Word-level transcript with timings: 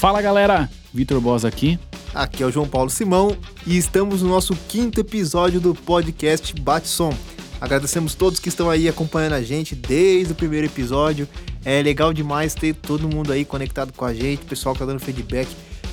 Fala 0.00 0.22
galera, 0.22 0.66
Vitor 0.94 1.20
Boss 1.20 1.44
aqui. 1.44 1.78
Aqui 2.14 2.42
é 2.42 2.46
o 2.46 2.50
João 2.50 2.66
Paulo 2.66 2.88
Simão 2.88 3.36
e 3.66 3.76
estamos 3.76 4.22
no 4.22 4.30
nosso 4.30 4.56
quinto 4.66 4.98
episódio 4.98 5.60
do 5.60 5.74
podcast 5.74 6.54
Bate 6.58 6.88
Som. 6.88 7.12
Agradecemos 7.60 8.14
todos 8.14 8.40
que 8.40 8.48
estão 8.48 8.70
aí 8.70 8.88
acompanhando 8.88 9.34
a 9.34 9.42
gente 9.42 9.74
desde 9.74 10.32
o 10.32 10.34
primeiro 10.34 10.66
episódio. 10.66 11.28
É 11.66 11.82
legal 11.82 12.14
demais 12.14 12.54
ter 12.54 12.74
todo 12.74 13.14
mundo 13.14 13.30
aí 13.30 13.44
conectado 13.44 13.92
com 13.92 14.06
a 14.06 14.14
gente, 14.14 14.40
o 14.40 14.46
pessoal 14.46 14.74
que 14.74 14.78
tá 14.78 14.86
dando 14.86 15.00
feedback. 15.00 15.50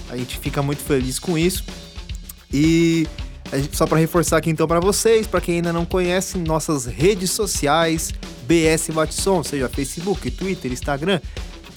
A 0.09 0.15
gente 0.15 0.39
fica 0.39 0.61
muito 0.61 0.81
feliz 0.81 1.19
com 1.19 1.37
isso. 1.37 1.65
E 2.49 3.05
só 3.73 3.85
para 3.85 3.97
reforçar 3.97 4.37
aqui 4.37 4.49
então 4.49 4.69
para 4.69 4.79
vocês, 4.79 5.27
para 5.27 5.41
quem 5.41 5.55
ainda 5.55 5.73
não 5.73 5.85
conhece, 5.85 6.37
nossas 6.37 6.85
redes 6.85 7.31
sociais, 7.31 8.13
BS 8.47 8.89
Batson, 8.93 9.43
seja 9.43 9.67
Facebook, 9.67 10.31
Twitter, 10.31 10.71
Instagram, 10.71 11.19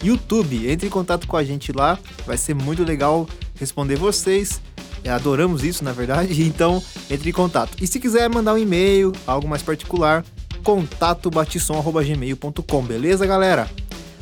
YouTube. 0.03 0.71
Entre 0.71 0.87
em 0.87 0.91
contato 0.91 1.27
com 1.27 1.37
a 1.37 1.45
gente 1.45 1.73
lá, 1.73 1.99
vai 2.27 2.37
ser 2.37 2.55
muito 2.55 2.85
legal 2.85 3.27
responder 3.59 3.97
vocês. 3.97 4.61
Adoramos 5.09 5.65
isso, 5.65 5.83
na 5.83 5.93
verdade, 5.93 6.43
então 6.45 6.83
entre 7.11 7.31
em 7.31 7.33
contato. 7.33 7.75
E 7.81 7.87
se 7.87 7.99
quiser 7.99 8.29
mandar 8.29 8.53
um 8.55 8.59
e-mail, 8.59 9.13
algo 9.27 9.49
mais 9.49 9.63
particular, 9.63 10.23
contatobatissom.gmail.com, 10.63 12.83
beleza, 12.83 13.25
galera? 13.27 13.67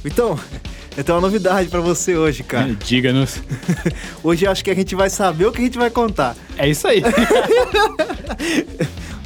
Então, 0.05 0.38
eu 0.96 1.02
tenho 1.02 1.16
uma 1.16 1.22
novidade 1.22 1.69
para 1.69 1.80
você 1.80 2.16
hoje, 2.16 2.45
cara. 2.45 2.77
Diga-nos. 2.84 3.42
hoje 4.22 4.47
acho 4.47 4.62
que 4.64 4.70
a 4.70 4.74
gente 4.74 4.95
vai 4.95 5.10
saber 5.10 5.47
o 5.47 5.52
que 5.52 5.60
a 5.60 5.64
gente 5.64 5.78
vai 5.78 5.91
contar. 5.91 6.36
É 6.56 6.69
isso 6.69 6.86
aí. 6.86 7.02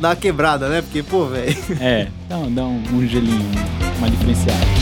dá 0.00 0.08
uma 0.08 0.16
quebrada, 0.16 0.66
né? 0.68 0.80
Porque, 0.80 1.02
pô, 1.02 1.26
velho. 1.26 1.54
É, 1.80 2.08
dá, 2.28 2.36
dá 2.48 2.64
um, 2.64 2.82
um 2.94 3.06
gelinho, 3.06 3.44
uma 3.98 4.10
diferenciada. 4.10 4.81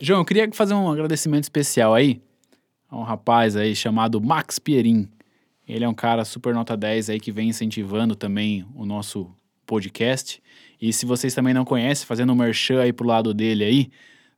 João, 0.00 0.20
eu 0.20 0.24
queria 0.24 0.50
fazer 0.52 0.74
um 0.74 0.90
agradecimento 0.90 1.44
especial 1.44 1.94
aí 1.94 2.20
a 2.90 2.96
um 2.96 3.02
rapaz 3.02 3.56
aí 3.56 3.74
chamado 3.74 4.20
Max 4.20 4.58
Pierin. 4.58 5.08
Ele 5.66 5.84
é 5.84 5.88
um 5.88 5.94
cara 5.94 6.24
super 6.24 6.52
nota 6.52 6.76
10 6.76 7.08
aí 7.08 7.18
que 7.18 7.32
vem 7.32 7.48
incentivando 7.48 8.14
também 8.14 8.66
o 8.74 8.84
nosso 8.84 9.34
podcast. 9.66 10.42
E 10.80 10.92
se 10.92 11.06
vocês 11.06 11.34
também 11.34 11.54
não 11.54 11.64
conhecem, 11.64 12.06
fazendo 12.06 12.32
um 12.32 12.36
merchan 12.36 12.82
aí 12.82 12.92
pro 12.92 13.06
lado 13.06 13.32
dele 13.32 13.64
aí, 13.64 13.90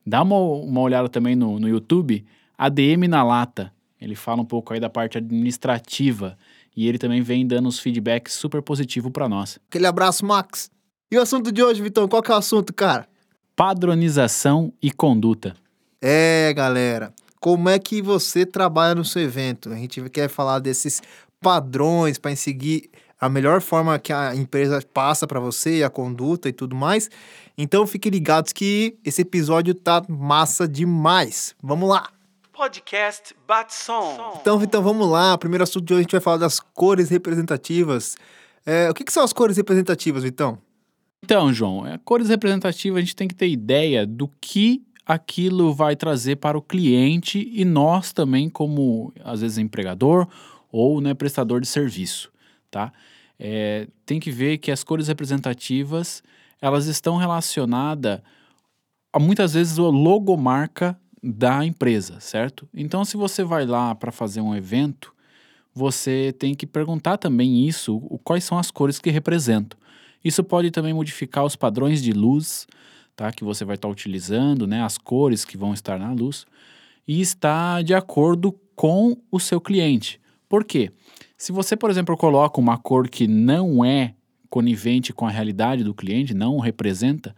dá 0.07 0.23
uma, 0.23 0.39
uma 0.39 0.81
olhada 0.81 1.09
também 1.09 1.35
no, 1.35 1.59
no 1.59 1.69
YouTube, 1.69 2.25
ADM 2.57 3.09
na 3.09 3.25
Lata. 3.25 3.73
Ele 4.01 4.15
fala 4.15 4.43
um 4.43 4.45
pouco 4.45 4.73
aí 4.73 4.79
da 4.79 4.89
parte 4.89 5.19
administrativa 5.19 6.39
e 6.77 6.87
ele 6.87 6.99
também 6.99 7.23
vem 7.23 7.45
dando 7.45 7.69
os 7.69 7.81
feedbacks 7.81 8.35
super 8.35 8.63
positivo 8.63 9.11
para 9.11 9.29
nós. 9.29 9.59
Aquele 9.69 9.87
abraço, 9.87 10.25
Max. 10.25 10.71
E 11.11 11.17
o 11.17 11.23
assunto 11.23 11.51
de 11.51 11.63
hoje, 11.63 11.83
Vitão, 11.83 12.07
qual 12.07 12.23
que 12.23 12.31
é 12.31 12.35
o 12.35 12.39
assunto, 12.39 12.73
cara? 12.73 13.09
Padronização 13.57 14.71
e 14.83 14.93
conduta. 14.93 15.57
É, 16.01 16.53
galera. 16.55 17.11
Como 17.41 17.71
é 17.71 17.79
que 17.79 18.03
você 18.03 18.45
trabalha 18.45 18.95
no 18.95 19.03
seu 19.03 19.23
evento? 19.23 19.73
A 19.73 19.77
gente 19.77 20.11
quer 20.11 20.29
falar 20.29 20.59
desses 20.59 21.03
padrões 21.41 22.19
para 22.19 22.37
seguir 22.37 22.91
a 23.19 23.31
melhor 23.31 23.63
forma 23.63 23.99
que 23.99 24.13
a 24.13 24.35
empresa 24.35 24.83
passa 24.93 25.27
para 25.27 25.41
você, 25.41 25.83
a 25.83 25.89
conduta 25.89 26.51
e 26.51 26.53
tudo 26.53 26.77
mais. 26.77 27.09
Então 27.57 27.87
fiquem 27.87 28.13
ligados 28.13 28.53
que 28.53 28.99
esse 29.03 29.23
episódio 29.23 29.75
tá 29.75 30.05
massa 30.07 30.69
demais. 30.69 31.55
Vamos 31.63 31.89
lá. 31.89 32.11
Podcast 32.53 33.35
Batson. 33.49 34.35
Então, 34.39 34.63
então 34.63 34.83
vamos 34.83 35.09
lá. 35.09 35.39
Primeiro 35.39 35.65
assunto 35.65 35.87
de 35.87 35.95
hoje 35.95 36.01
a 36.01 36.03
gente 36.03 36.13
vai 36.13 36.21
falar 36.21 36.37
das 36.37 36.61
cores 36.61 37.09
representativas. 37.09 38.17
É, 38.67 38.91
o 38.91 38.95
que, 38.95 39.03
que 39.03 39.13
são 39.13 39.25
as 39.25 39.33
cores 39.33 39.57
representativas, 39.57 40.23
Vitão? 40.23 40.59
Então, 41.27 41.53
João, 41.53 41.85
é, 41.85 41.99
cores 42.05 42.29
representativas 42.29 42.99
a 42.99 43.01
gente 43.01 43.17
tem 43.17 43.27
que 43.27 43.35
ter 43.35 43.49
ideia 43.49 44.07
do 44.07 44.29
que 44.41 44.87
aquilo 45.05 45.75
vai 45.75 45.97
trazer 45.97 46.37
para 46.37 46.57
o 46.57 46.63
cliente 46.63 47.51
e 47.53 47.65
nós 47.65 48.13
também, 48.13 48.49
como 48.49 49.13
às 49.25 49.41
vezes 49.41 49.59
empregador 49.59 50.29
ou 50.71 51.01
né, 51.01 51.15
prestador 51.15 51.61
de 51.61 51.67
serviço, 51.67 52.31
tá? 52.71 52.93
É, 53.41 53.89
tem 54.07 54.21
que 54.21 54.31
ver 54.31 54.59
que 54.59 54.71
as 54.71 54.85
cores 54.85 55.09
representativas 55.09 56.23
elas 56.63 56.87
estão 56.87 57.17
relacionadas 57.17 58.21
a 59.13 59.19
muitas 59.19 59.55
vezes 59.55 59.81
a 59.81 59.83
logomarca 59.83 60.97
da 61.21 61.67
empresa, 61.67 62.21
certo? 62.21 62.69
Então, 62.73 63.05
se 63.05 63.17
você 63.17 63.43
vai 63.43 63.67
lá 63.67 63.97
para 63.97 64.13
fazer 64.13 64.41
um 64.41 64.55
evento, 64.55 65.13
você 65.75 66.33
tem 66.39 66.55
que 66.55 66.69
perguntar 66.69 67.17
também 67.17 67.67
isso, 67.67 67.99
quais 68.23 68.45
são 68.45 68.57
as 68.57 68.71
cores 68.71 69.01
que 69.01 69.11
representam. 69.11 69.77
Isso 70.25 70.43
pode 70.43 70.71
também 70.71 70.93
modificar 70.93 71.45
os 71.45 71.57
padrões 71.57 72.03
de 72.03 72.13
luz, 72.13 72.67
tá? 73.15 73.33
Que 73.33 73.45
você 73.45 73.65
vai 73.65 73.77
estar 73.77 73.89
tá 73.89 73.93
utilizando, 73.93 74.67
né? 74.67 74.83
As 74.83 74.99
cores 74.99 75.45
que 75.45 75.57
vão 75.57 75.73
estar 75.73 75.99
na 75.99 76.13
luz 76.13 76.47
e 77.07 77.21
está 77.21 77.83
de 77.83 77.95
acordo 77.95 78.53
com 78.75 79.17
o 79.31 79.39
seu 79.39 79.61
cliente. 79.61 80.21
Por 80.49 80.65
quê? 80.65 80.91
Se 81.37 81.53
você, 81.53 81.77
por 81.77 81.91
exemplo, 81.91 82.17
coloca 82.17 82.61
uma 82.61 82.77
cor 82.77 83.09
que 83.09 83.27
não 83.27 83.85
é 83.85 84.15
conivente 84.49 85.13
com 85.13 85.27
a 85.27 85.31
realidade 85.31 85.85
do 85.85 85.95
cliente, 85.95 86.35
não 86.35 86.59
representa, 86.59 87.35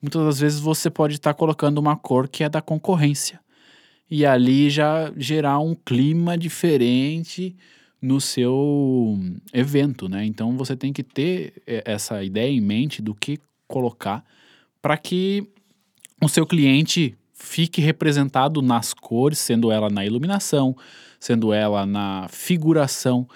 muitas 0.00 0.24
das 0.24 0.40
vezes 0.40 0.60
você 0.60 0.90
pode 0.90 1.14
estar 1.14 1.32
tá 1.32 1.38
colocando 1.38 1.78
uma 1.78 1.96
cor 1.96 2.28
que 2.28 2.44
é 2.44 2.48
da 2.48 2.60
concorrência. 2.60 3.40
E 4.10 4.26
ali 4.26 4.68
já 4.68 5.12
gerar 5.16 5.58
um 5.58 5.74
clima 5.74 6.36
diferente 6.36 7.56
no 8.02 8.20
seu 8.20 9.16
evento, 9.52 10.08
né? 10.08 10.26
Então 10.26 10.56
você 10.56 10.76
tem 10.76 10.92
que 10.92 11.04
ter 11.04 11.62
eh, 11.64 11.84
essa 11.86 12.24
ideia 12.24 12.50
em 12.50 12.60
mente 12.60 13.00
do 13.00 13.14
que 13.14 13.38
colocar 13.68 14.24
para 14.82 14.98
que 14.98 15.48
o 16.20 16.28
seu 16.28 16.44
cliente 16.44 17.16
fique 17.32 17.80
representado 17.80 18.60
nas 18.60 18.92
cores, 18.92 19.38
sendo 19.38 19.70
ela 19.70 19.88
na 19.88 20.04
iluminação, 20.04 20.76
sendo 21.20 21.52
ela 21.52 21.86
na 21.86 22.26
figuração, 22.28 23.28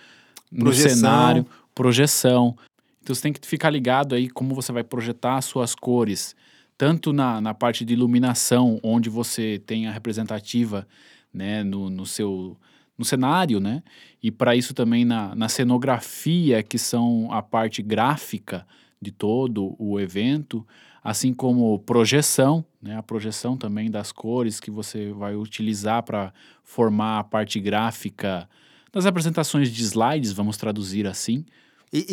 projeção. 0.51 0.91
no 0.91 0.97
cenário, 0.97 1.47
projeção. 1.73 2.59
Então 3.01 3.15
você 3.15 3.23
tem 3.23 3.33
que 3.33 3.47
ficar 3.47 3.71
ligado 3.71 4.17
aí 4.17 4.29
como 4.29 4.53
você 4.53 4.73
vai 4.73 4.83
projetar 4.83 5.37
as 5.37 5.45
suas 5.45 5.77
cores, 5.77 6.35
tanto 6.77 7.13
na, 7.13 7.41
na 7.41 7.55
parte 7.55 7.85
de 7.85 7.93
iluminação, 7.93 8.81
onde 8.83 9.09
você 9.09 9.63
tem 9.65 9.87
a 9.87 9.93
representativa 9.93 10.87
né, 11.33 11.63
no, 11.63 11.89
no 11.89 12.05
seu 12.05 12.57
no 12.97 13.05
cenário, 13.05 13.61
né? 13.61 13.83
E 14.23 14.31
para 14.31 14.57
isso 14.57 14.73
também 14.73 15.05
na, 15.05 15.35
na 15.35 15.49
cenografia, 15.49 16.63
que 16.63 16.79
são 16.79 17.31
a 17.31 17.43
parte 17.43 17.83
gráfica 17.83 18.67
de 19.01 19.11
todo 19.11 19.77
o 19.79 20.01
evento, 20.01 20.67
assim 21.05 21.35
como 21.35 21.79
projeção, 21.81 22.65
né? 22.81 22.97
A 22.97 23.03
projeção 23.03 23.57
também 23.57 23.91
das 23.91 24.13
cores 24.13 24.59
que 24.59 24.71
você 24.71 25.13
vai 25.13 25.37
utilizar 25.37 26.03
para 26.03 26.33
formar 26.65 27.19
a 27.21 27.25
parte 27.25 27.61
gráfica 27.61 28.49
das 28.93 29.05
apresentações 29.05 29.71
de 29.71 29.83
slides, 29.83 30.33
vamos 30.33 30.57
traduzir 30.57 31.07
assim. 31.07 31.45
E, 31.93 32.07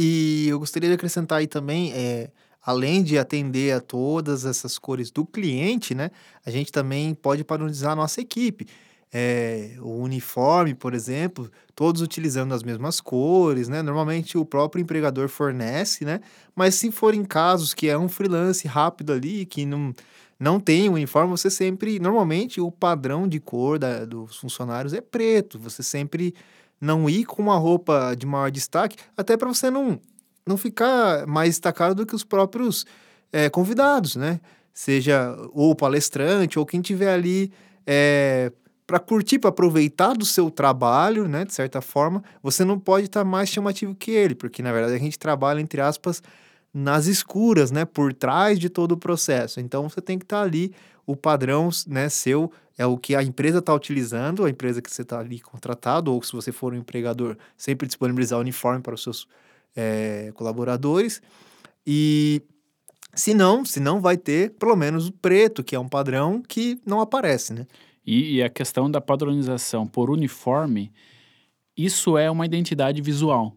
e 0.45 0.49
eu 0.49 0.59
gostaria 0.59 0.89
de 0.89 0.95
acrescentar 0.95 1.39
aí 1.39 1.47
também, 1.47 1.93
é, 1.93 2.29
além 2.61 3.01
de 3.01 3.17
atender 3.17 3.73
a 3.73 3.79
todas 3.79 4.45
essas 4.45 4.77
cores 4.77 5.09
do 5.09 5.25
cliente, 5.25 5.95
né? 5.95 6.11
A 6.45 6.51
gente 6.51 6.71
também 6.71 7.13
pode 7.13 7.43
padronizar 7.43 7.93
a 7.93 7.95
nossa 7.95 8.19
equipe 8.19 8.67
é, 9.13 9.75
o 9.79 9.99
uniforme, 9.99 10.73
por 10.73 10.95
exemplo, 10.95 11.51
todos 11.75 12.01
utilizando 12.01 12.51
as 12.53 12.63
mesmas 12.63 12.99
cores, 12.99 13.67
né? 13.69 13.83
Normalmente 13.83 14.39
o 14.39 14.43
próprio 14.43 14.81
empregador 14.81 15.29
fornece, 15.29 16.03
né? 16.03 16.19
Mas 16.55 16.73
se 16.75 16.89
forem 16.89 17.23
casos 17.23 17.75
que 17.75 17.87
é 17.87 17.97
um 17.97 18.09
freelance 18.09 18.67
rápido 18.67 19.13
ali, 19.13 19.45
que 19.45 19.67
não, 19.67 19.93
não 20.39 20.59
tem 20.59 20.89
uniforme, 20.89 21.29
você 21.29 21.51
sempre, 21.51 21.99
normalmente 21.99 22.59
o 22.59 22.71
padrão 22.71 23.27
de 23.27 23.39
cor 23.39 23.77
da, 23.77 24.03
dos 24.03 24.37
funcionários 24.37 24.93
é 24.93 25.01
preto. 25.01 25.59
Você 25.59 25.83
sempre 25.83 26.33
não 26.81 27.07
ir 27.07 27.25
com 27.25 27.43
uma 27.43 27.55
roupa 27.55 28.15
de 28.15 28.25
maior 28.25 28.49
destaque, 28.49 28.97
até 29.15 29.37
para 29.37 29.47
você 29.47 29.69
não, 29.69 29.99
não 30.45 30.57
ficar 30.57 31.27
mais 31.27 31.49
destacado 31.49 31.93
do 31.93 32.05
que 32.05 32.15
os 32.15 32.23
próprios 32.23 32.83
é, 33.31 33.47
convidados, 33.47 34.15
né? 34.15 34.39
Seja 34.73 35.37
ou 35.53 35.75
palestrante 35.75 36.57
ou 36.57 36.65
quem 36.65 36.81
tiver 36.81 37.13
ali 37.13 37.51
é, 37.85 38.51
para 38.85 38.99
curtir, 38.99 39.39
para 39.39 39.49
aproveitar 39.49 40.13
do 40.13 40.25
seu 40.25 40.51
trabalho, 40.51 41.27
né, 41.27 41.45
de 41.45 41.53
certa 41.53 41.81
forma, 41.81 42.23
você 42.41 42.63
não 42.63 42.79
pode 42.79 43.05
estar 43.05 43.21
tá 43.21 43.25
mais 43.25 43.49
chamativo 43.49 43.95
que 43.95 44.11
ele, 44.11 44.35
porque 44.35 44.61
na 44.61 44.71
verdade 44.71 44.95
a 44.95 44.99
gente 44.99 45.17
trabalha 45.17 45.61
entre 45.61 45.81
aspas 45.81 46.21
nas 46.73 47.05
escuras, 47.05 47.71
né, 47.71 47.85
por 47.85 48.13
trás 48.13 48.59
de 48.59 48.69
todo 48.69 48.93
o 48.93 48.97
processo. 48.97 49.59
Então 49.59 49.87
você 49.87 50.01
tem 50.01 50.17
que 50.17 50.25
estar 50.25 50.39
tá 50.39 50.43
ali 50.43 50.73
o 51.05 51.15
padrão, 51.15 51.69
né, 51.87 52.09
seu 52.09 52.51
é 52.77 52.85
o 52.85 52.97
que 52.97 53.15
a 53.15 53.21
empresa 53.21 53.59
está 53.59 53.73
utilizando, 53.73 54.45
a 54.45 54.49
empresa 54.49 54.81
que 54.81 54.91
você 54.91 55.03
está 55.03 55.19
ali 55.19 55.39
contratado, 55.39 56.11
ou 56.11 56.21
se 56.23 56.31
você 56.33 56.51
for 56.51 56.73
um 56.73 56.77
empregador, 56.77 57.37
sempre 57.55 57.87
disponibilizar 57.87 58.39
uniforme 58.39 58.81
para 58.81 58.95
os 58.95 59.03
seus 59.03 59.27
é, 59.75 60.31
colaboradores. 60.33 61.21
E 61.85 62.41
se 63.13 63.33
não, 63.33 63.63
se 63.63 63.79
não 63.79 64.01
vai 64.01 64.17
ter 64.17 64.51
pelo 64.51 64.75
menos 64.75 65.07
o 65.07 65.11
preto, 65.11 65.63
que 65.63 65.75
é 65.75 65.79
um 65.79 65.87
padrão 65.87 66.41
que 66.41 66.81
não 66.85 66.99
aparece, 66.99 67.53
né? 67.53 67.67
E, 68.05 68.35
e 68.35 68.43
a 68.43 68.49
questão 68.49 68.89
da 68.89 68.99
padronização 68.99 69.87
por 69.87 70.09
uniforme, 70.09 70.91
isso 71.75 72.17
é 72.17 72.29
uma 72.29 72.45
identidade 72.45 73.01
visual. 73.01 73.55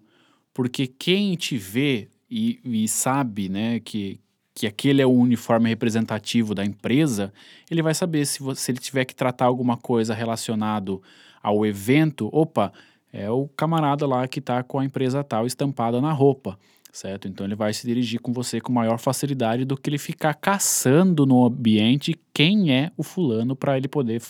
Porque 0.54 0.86
quem 0.86 1.34
te 1.36 1.58
vê 1.58 2.08
e, 2.30 2.60
e 2.64 2.88
sabe 2.88 3.48
né, 3.48 3.80
que, 3.80 4.20
que 4.54 4.66
aquele 4.66 5.02
é 5.02 5.06
o 5.06 5.12
uniforme 5.12 5.68
representativo 5.68 6.54
da 6.54 6.64
empresa, 6.64 7.32
ele 7.70 7.82
vai 7.82 7.94
saber 7.94 8.24
se, 8.26 8.38
se 8.54 8.70
ele 8.70 8.78
tiver 8.78 9.04
que 9.04 9.14
tratar 9.14 9.44
alguma 9.46 9.76
coisa 9.76 10.14
relacionado 10.14 11.02
ao 11.42 11.64
evento, 11.66 12.28
opa, 12.32 12.72
é 13.12 13.30
o 13.30 13.48
camarada 13.48 14.06
lá 14.06 14.26
que 14.26 14.40
está 14.40 14.62
com 14.62 14.78
a 14.78 14.84
empresa 14.84 15.22
tal 15.22 15.46
estampada 15.46 16.00
na 16.00 16.12
roupa, 16.12 16.58
certo? 16.96 17.28
Então 17.28 17.46
ele 17.46 17.54
vai 17.54 17.72
se 17.74 17.86
dirigir 17.86 18.20
com 18.20 18.32
você 18.32 18.60
com 18.60 18.72
maior 18.72 18.98
facilidade 18.98 19.64
do 19.64 19.76
que 19.76 19.90
ele 19.90 19.98
ficar 19.98 20.34
caçando 20.34 21.26
no 21.26 21.44
ambiente 21.44 22.18
quem 22.32 22.74
é 22.74 22.90
o 22.96 23.02
fulano 23.02 23.54
para 23.54 23.76
ele 23.76 23.86
poder 23.86 24.22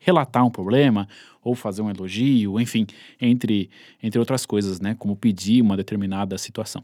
relatar 0.00 0.44
um 0.44 0.50
problema 0.50 1.06
ou 1.42 1.54
fazer 1.54 1.82
um 1.82 1.90
elogio, 1.90 2.58
enfim, 2.58 2.86
entre, 3.20 3.68
entre 4.02 4.18
outras 4.18 4.46
coisas, 4.46 4.80
né? 4.80 4.96
Como 4.98 5.14
pedir 5.14 5.60
uma 5.60 5.76
determinada 5.76 6.38
situação. 6.38 6.82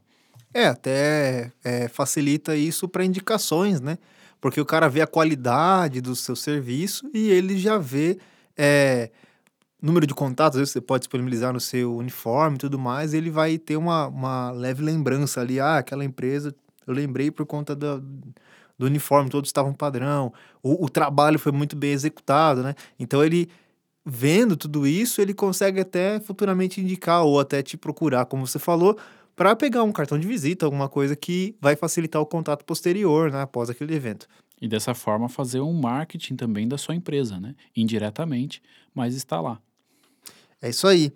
É, 0.53 0.67
até 0.67 1.53
é, 1.65 1.89
facilita 1.89 2.55
isso 2.55 2.87
para 2.87 3.05
indicações, 3.05 3.81
né? 3.81 3.97
Porque 4.41 4.61
o 4.61 4.67
cara 4.67 4.89
vê 4.89 5.01
a 5.01 5.07
qualidade 5.07 6.01
do 6.03 6.15
seu 6.15 6.37
serviço 6.37 7.11
e 7.15 7.31
ele 7.31 7.59
já 7.59 7.79
vê 7.79 8.19
é, 8.57 9.11
número 9.81 10.06
de 10.06 10.15
contatos, 10.15 10.56
às 10.56 10.61
vezes 10.61 10.73
você 10.73 10.81
pode 10.81 11.03
disponibilizar 11.03 11.53
no 11.53 11.61
seu 11.61 11.97
uniforme 11.97 12.56
e 12.56 12.59
tudo 12.59 12.79
mais, 12.79 13.15
ele 13.15 13.31
vai 13.31 13.59
ter 13.59 13.77
uma, 13.77 14.06
uma 14.09 14.50
leve 14.50 14.82
lembrança 14.82 15.41
ali, 15.41 15.59
ah, 15.61 15.79
aquela 15.79 16.05
empresa, 16.05 16.55
eu 16.87 16.94
lembrei 16.94 17.31
por 17.31 17.47
conta 17.47 17.75
do, 17.75 18.00
do 18.79 18.87
uniforme, 18.87 19.31
todos 19.31 19.49
estavam 19.49 19.73
padrão, 19.73 20.32
o, 20.62 20.85
o 20.85 20.88
trabalho 20.88 21.38
foi 21.38 21.53
muito 21.53 21.77
bem 21.77 21.93
executado, 21.93 22.62
né? 22.62 22.75
Então 22.99 23.25
ele 23.25 23.49
vendo 24.05 24.56
tudo 24.56 24.87
isso, 24.87 25.21
ele 25.21 25.35
consegue 25.35 25.81
até 25.81 26.19
futuramente 26.21 26.81
indicar 26.81 27.23
ou 27.23 27.38
até 27.38 27.62
te 27.62 27.77
procurar, 27.77 28.25
como 28.27 28.47
você 28.47 28.59
falou, 28.59 28.99
para 29.37 29.55
pegar 29.55 29.85
um 29.85 29.93
cartão 29.93 30.19
de 30.19 30.27
visita, 30.27 30.67
alguma 30.67 30.88
coisa 30.88 31.15
que 31.15 31.56
vai 31.61 31.77
facilitar 31.77 32.21
o 32.21 32.27
contato 32.27 32.65
posterior, 32.65 33.31
né, 33.31 33.43
após 33.43 33.71
aquele 33.71 33.94
evento. 33.94 34.27
E 34.61 34.69
dessa 34.69 34.94
forma 34.94 35.29
fazer 35.29 35.61
um 35.61 35.73
marketing 35.73 36.37
também 36.37 36.69
da 36.69 36.77
sua 36.77 36.94
empresa, 36.94 37.41
né? 37.41 37.55
Indiretamente, 37.75 38.62
mas 38.94 39.15
está 39.15 39.41
lá. 39.41 39.59
É 40.61 40.69
isso 40.69 40.87
aí. 40.87 41.12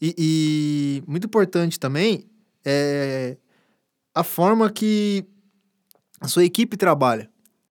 E, 0.00 0.14
e 0.18 1.02
muito 1.06 1.26
importante 1.26 1.78
também 1.78 2.24
é 2.64 3.36
a 4.14 4.22
forma 4.24 4.70
que 4.70 5.24
a 6.20 6.28
sua 6.28 6.44
equipe 6.44 6.76
trabalha 6.76 7.30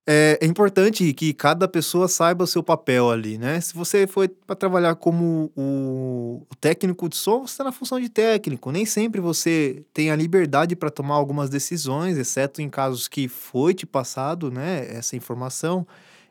é, 0.10 0.40
é, 0.42 0.46
importante 0.46 1.14
que 1.14 1.34
cada 1.34 1.68
pessoa 1.68 2.08
saiba 2.08 2.46
o 2.46 2.48
seu 2.48 2.64
papel 2.64 3.12
ali, 3.12 3.38
né? 3.38 3.60
Se 3.60 3.74
você 3.74 4.08
foi 4.08 4.30
para 4.30 4.56
trabalhar 4.56 4.96
como 4.96 5.52
o, 5.54 6.46
o, 6.50 6.56
técnico 6.56 7.10
de 7.10 7.18
som, 7.18 7.46
você 7.46 7.52
está 7.52 7.66
na 7.66 7.74
função 7.74 8.00
de 8.00 8.08
técnico. 8.08 8.72
Nem 8.72 8.86
sempre 8.86 9.20
você 9.20 9.84
tem 9.94 10.10
a 10.10 10.16
liberdade 10.16 10.78
para 10.78 10.90
tomar 10.90 11.16
algumas 11.16 11.50
decisões, 11.50 12.18
exceto 12.18 12.62
em 12.62 12.70
casos 12.70 13.10
que 13.10 13.28
foi 13.28 13.74
te 13.74 13.86
passado, 13.86 14.50
né? 14.50 14.88
Essa 14.90 15.18
informação. 15.18 15.86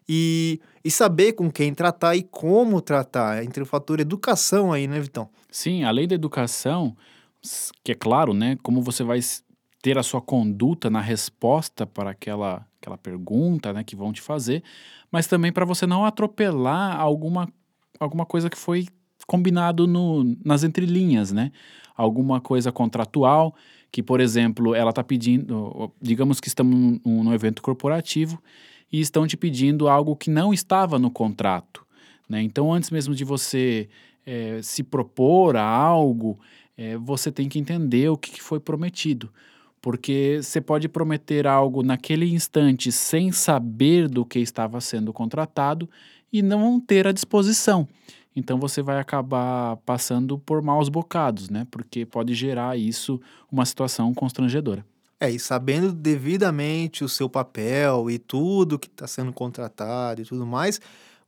E, 0.08 0.60
e 0.84 0.90
saber 0.90 1.32
com 1.32 1.50
quem 1.50 1.74
tratar 1.74 2.14
e 2.14 2.22
como 2.22 2.80
tratar, 2.80 3.42
entre 3.44 3.62
o 3.62 3.66
fator 3.66 3.98
educação 3.98 4.72
aí, 4.72 4.86
né, 4.86 5.00
Vitão? 5.00 5.28
Sim, 5.50 5.84
além 5.84 6.06
da 6.06 6.14
educação, 6.14 6.96
que 7.82 7.92
é 7.92 7.94
claro, 7.94 8.32
né? 8.32 8.56
Como 8.62 8.80
você 8.80 9.02
vai 9.02 9.18
ter 9.82 9.98
a 9.98 10.02
sua 10.02 10.20
conduta 10.20 10.90
na 10.90 11.00
resposta 11.00 11.86
para 11.86 12.10
aquela, 12.10 12.66
aquela 12.80 12.98
pergunta 12.98 13.72
né, 13.72 13.84
que 13.84 13.94
vão 13.94 14.12
te 14.12 14.20
fazer, 14.20 14.62
mas 15.10 15.26
também 15.26 15.52
para 15.52 15.64
você 15.64 15.86
não 15.86 16.04
atropelar 16.04 17.00
alguma, 17.00 17.48
alguma 17.98 18.26
coisa 18.26 18.50
que 18.50 18.58
foi 18.58 18.86
combinado 19.26 19.86
no, 19.86 20.36
nas 20.44 20.62
entrelinhas, 20.62 21.32
né? 21.32 21.50
Alguma 21.96 22.40
coisa 22.40 22.70
contratual 22.70 23.54
que, 23.90 24.02
por 24.02 24.20
exemplo, 24.20 24.74
ela 24.74 24.90
está 24.90 25.02
pedindo, 25.02 25.92
digamos 26.00 26.40
que 26.40 26.48
estamos 26.48 27.00
num, 27.04 27.24
num 27.24 27.32
evento 27.32 27.62
corporativo 27.62 28.42
e 28.92 29.00
estão 29.00 29.26
te 29.26 29.36
pedindo 29.36 29.88
algo 29.88 30.16
que 30.16 30.30
não 30.30 30.52
estava 30.52 30.98
no 30.98 31.10
contrato, 31.10 31.86
né? 32.28 32.42
Então, 32.42 32.72
antes 32.72 32.90
mesmo 32.90 33.14
de 33.14 33.24
você 33.24 33.88
é, 34.24 34.60
se 34.62 34.82
propor 34.82 35.56
a 35.56 35.64
algo, 35.64 36.38
é, 36.76 36.96
você 36.96 37.30
tem 37.30 37.48
que 37.48 37.58
entender 37.58 38.08
o 38.08 38.16
que, 38.16 38.40
foi 38.42 38.60
prometido 38.60 39.30
porque 39.86 40.40
você 40.42 40.60
pode 40.60 40.88
prometer 40.88 41.46
algo 41.46 41.80
naquele 41.80 42.28
instante 42.34 42.90
sem 42.90 43.30
saber 43.30 44.08
do 44.08 44.24
que 44.24 44.40
estava 44.40 44.80
sendo 44.80 45.12
contratado 45.12 45.88
e 46.32 46.42
não 46.42 46.80
ter 46.80 47.06
a 47.06 47.12
disposição. 47.12 47.86
Então 48.34 48.58
você 48.58 48.82
vai 48.82 48.98
acabar 48.98 49.76
passando 49.86 50.40
por 50.40 50.60
maus 50.60 50.88
bocados, 50.88 51.48
né? 51.48 51.68
Porque 51.70 52.04
pode 52.04 52.34
gerar 52.34 52.76
isso 52.76 53.20
uma 53.48 53.64
situação 53.64 54.12
constrangedora. 54.12 54.84
É, 55.18 55.30
e 55.30 55.38
sabendo 55.38 55.92
devidamente 55.92 57.02
o 57.02 57.08
seu 57.08 57.28
papel 57.28 58.10
e 58.10 58.18
tudo 58.18 58.78
que 58.78 58.86
está 58.88 59.06
sendo 59.06 59.32
contratado 59.32 60.20
e 60.20 60.24
tudo 60.26 60.46
mais, 60.46 60.78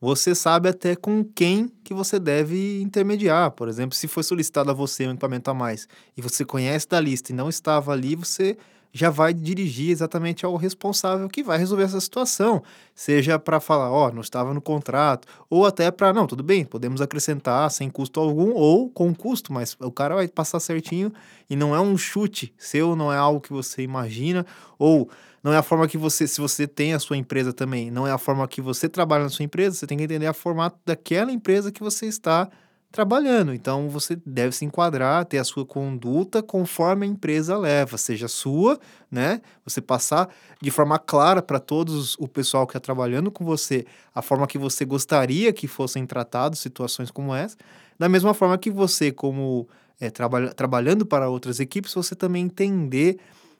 você 0.00 0.35
sabe 0.35 0.69
até 0.69 0.94
com 0.94 1.25
quem 1.25 1.69
que 1.82 1.94
você 1.94 2.19
deve 2.19 2.82
intermediar. 2.82 3.50
Por 3.52 3.67
exemplo, 3.67 3.96
se 3.96 4.06
foi 4.06 4.23
solicitado 4.23 4.70
a 4.70 4.75
você 4.75 5.06
um 5.06 5.12
equipamento 5.12 5.50
a 5.50 5.55
mais 5.55 5.88
e 6.17 6.20
você 6.20 6.44
conhece 6.44 6.87
da 6.87 7.00
lista 7.00 7.32
e 7.32 7.35
não 7.35 7.49
estava 7.49 7.93
ali, 7.93 8.14
você 8.14 8.58
já 8.93 9.11
vai 9.11 9.32
dirigir 9.35 9.90
exatamente 9.90 10.44
ao 10.44 10.56
responsável 10.56 11.29
que 11.29 11.43
vai 11.43 11.58
resolver 11.58 11.85
essa 11.85 12.00
situação. 12.00 12.62
Seja 12.94 13.38
para 13.38 13.61
falar, 13.61 13.90
ó, 13.90 14.08
oh, 14.08 14.12
não 14.12 14.20
estava 14.20 14.52
no 14.55 14.61
contrato, 14.61 15.26
ou 15.49 15.67
até 15.67 15.90
para, 15.90 16.12
não, 16.12 16.26
tudo 16.26 16.43
bem, 16.43 16.64
podemos 16.64 17.00
acrescentar 17.00 17.70
sem 17.70 17.88
custo 17.90 18.20
algum 18.20 18.52
ou 18.52 18.88
com 18.90 19.14
custo, 19.14 19.52
mas 19.52 19.76
o 19.81 19.90
cara 19.90 20.14
vai 20.14 20.29
passar 20.29 20.61
certinho 20.61 21.12
e 21.49 21.56
não 21.56 21.75
é 21.75 21.81
um 21.81 21.96
chute 21.96 22.52
seu, 22.58 22.96
não 22.96 23.12
é 23.12 23.17
algo 23.17 23.40
que 23.40 23.52
você 23.52 23.82
imagina, 23.82 24.44
ou 24.79 25.08
não 25.43 25.52
é 25.52 25.56
a 25.56 25.62
forma 25.62 25.87
que 25.87 25.96
você, 25.96 26.26
se 26.26 26.40
você 26.40 26.67
tem 26.67 26.94
a 26.94 26.99
sua 26.99 27.17
empresa 27.17 27.52
também, 27.52 27.90
não 27.90 28.06
é 28.06 28.12
a 28.12 28.19
forma 28.19 28.46
que 28.49 28.61
você 28.61 28.88
trabalha 28.88 29.25
na 29.25 29.31
sua 29.31 29.44
empresa, 29.44 29.76
você 29.76 29.87
tem 29.87 29.96
que 29.96 30.05
entender 30.05 30.26
a 30.26 30.32
formato 30.32 30.79
daquela 30.85 31.31
empresa 31.31 31.70
que 31.70 31.81
você 31.81 32.06
está 32.06 32.49
trabalhando. 32.90 33.52
Então 33.52 33.88
você 33.88 34.17
deve 34.25 34.55
se 34.55 34.64
enquadrar, 34.64 35.25
ter 35.25 35.38
a 35.38 35.44
sua 35.44 35.64
conduta 35.64 36.43
conforme 36.43 37.06
a 37.06 37.08
empresa 37.08 37.56
leva, 37.56 37.99
seja 37.99 38.29
sua, 38.29 38.79
né? 39.11 39.40
Você 39.64 39.81
passar 39.81 40.29
de 40.61 40.70
forma 40.70 40.99
clara 40.99 41.43
para 41.43 41.61
todos 41.61 42.14
o 42.19 42.26
pessoal 42.26 42.67
que 42.67 42.70
está 42.70 42.81
trabalhando 42.81 43.31
com 43.31 43.44
você 43.44 43.85
a 44.14 44.23
forma 44.23 44.46
que 44.46 44.58
você 44.58 44.85
gostaria 44.85 45.52
que 45.52 45.69
fossem 45.69 46.06
tratados 46.06 46.61
situações 46.61 47.11
como 47.11 47.35
essa, 47.35 47.56
da 47.99 48.08
mesma 48.08 48.32
forma 48.32 48.56
que 48.56 48.70
você, 48.70 49.12
como 49.12 49.69
é, 50.00 50.11
trabalha, 50.11 50.52
trabalhando 50.55 51.05
para 51.05 51.29
outras 51.29 51.61
equipes, 51.61 51.93
você 51.93 52.14
também 52.14 52.44
entender 52.44 53.19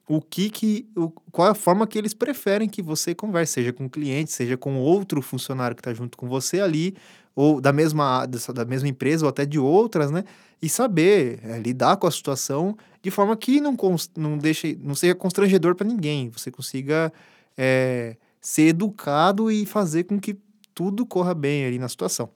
o 0.09 0.23
que 0.23 0.49
que 0.49 0.89
o, 0.97 1.11
qual 1.31 1.49
é 1.49 1.51
a 1.51 1.55
forma 1.55 1.87
que 1.87 1.99
eles 1.99 2.15
preferem 2.15 2.69
que 2.69 2.81
você 2.81 3.15
converse, 3.15 3.55
seja 3.55 3.73
com 3.75 3.85
o 3.85 3.91
cliente, 3.91 4.33
seja 4.33 4.57
com 4.57 4.79
outro 4.79 5.21
funcionário 5.21 5.77
que 5.77 5.81
está 5.81 5.93
junto 5.93 6.17
com 6.17 6.27
você 6.27 6.61
ali, 6.61 6.97
ou 7.39 7.61
da 7.61 7.73
mesma 7.73 8.27
da 8.27 8.65
mesma 8.65 8.89
empresa 8.89 9.25
ou 9.25 9.29
até 9.29 9.47
de 9.47 9.61
outras, 9.61 10.11
né? 10.11 10.25
E 10.61 10.69
saber 10.69 11.39
é, 11.45 11.57
lidar 11.61 11.97
com 11.97 12.09
a 12.09 12.11
situação 12.11 12.77
de 13.01 13.13
forma 13.13 13.37
que 13.37 13.61
não 13.61 13.77
não 14.17 14.37
deixe 14.37 14.77
não 14.83 14.93
seja 14.97 15.15
constrangedor 15.15 15.77
para 15.77 15.87
ninguém, 15.87 16.31
você 16.31 16.51
consiga 16.51 17.13
é, 17.57 18.17
ser 18.41 18.71
educado 18.71 19.53
e 19.53 19.65
fazer 19.65 20.03
com 20.03 20.19
que 20.19 20.37
tudo 20.75 21.07
corra 21.07 21.33
bem 21.33 21.65
ali 21.65 21.79
na 21.79 21.89
situação. 21.89 22.29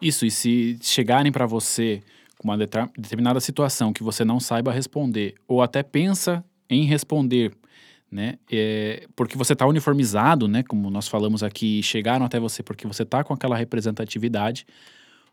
Isso, 0.00 0.26
e 0.26 0.30
se 0.30 0.78
chegarem 0.82 1.32
para 1.32 1.46
você 1.46 2.02
com 2.36 2.48
uma 2.48 2.58
determinada 2.58 3.40
situação 3.40 3.94
que 3.94 4.02
você 4.02 4.26
não 4.26 4.38
saiba 4.38 4.70
responder, 4.72 5.36
ou 5.48 5.62
até 5.62 5.82
pensa 5.82 6.44
em 6.68 6.84
responder, 6.84 7.52
né? 8.10 8.38
É, 8.50 9.06
porque 9.14 9.36
você 9.36 9.52
está 9.52 9.66
uniformizado, 9.66 10.48
né? 10.48 10.62
Como 10.62 10.90
nós 10.90 11.06
falamos 11.06 11.42
aqui, 11.42 11.82
chegaram 11.82 12.26
até 12.26 12.40
você 12.40 12.62
porque 12.62 12.86
você 12.86 13.02
está 13.04 13.22
com 13.22 13.32
aquela 13.32 13.56
representatividade, 13.56 14.66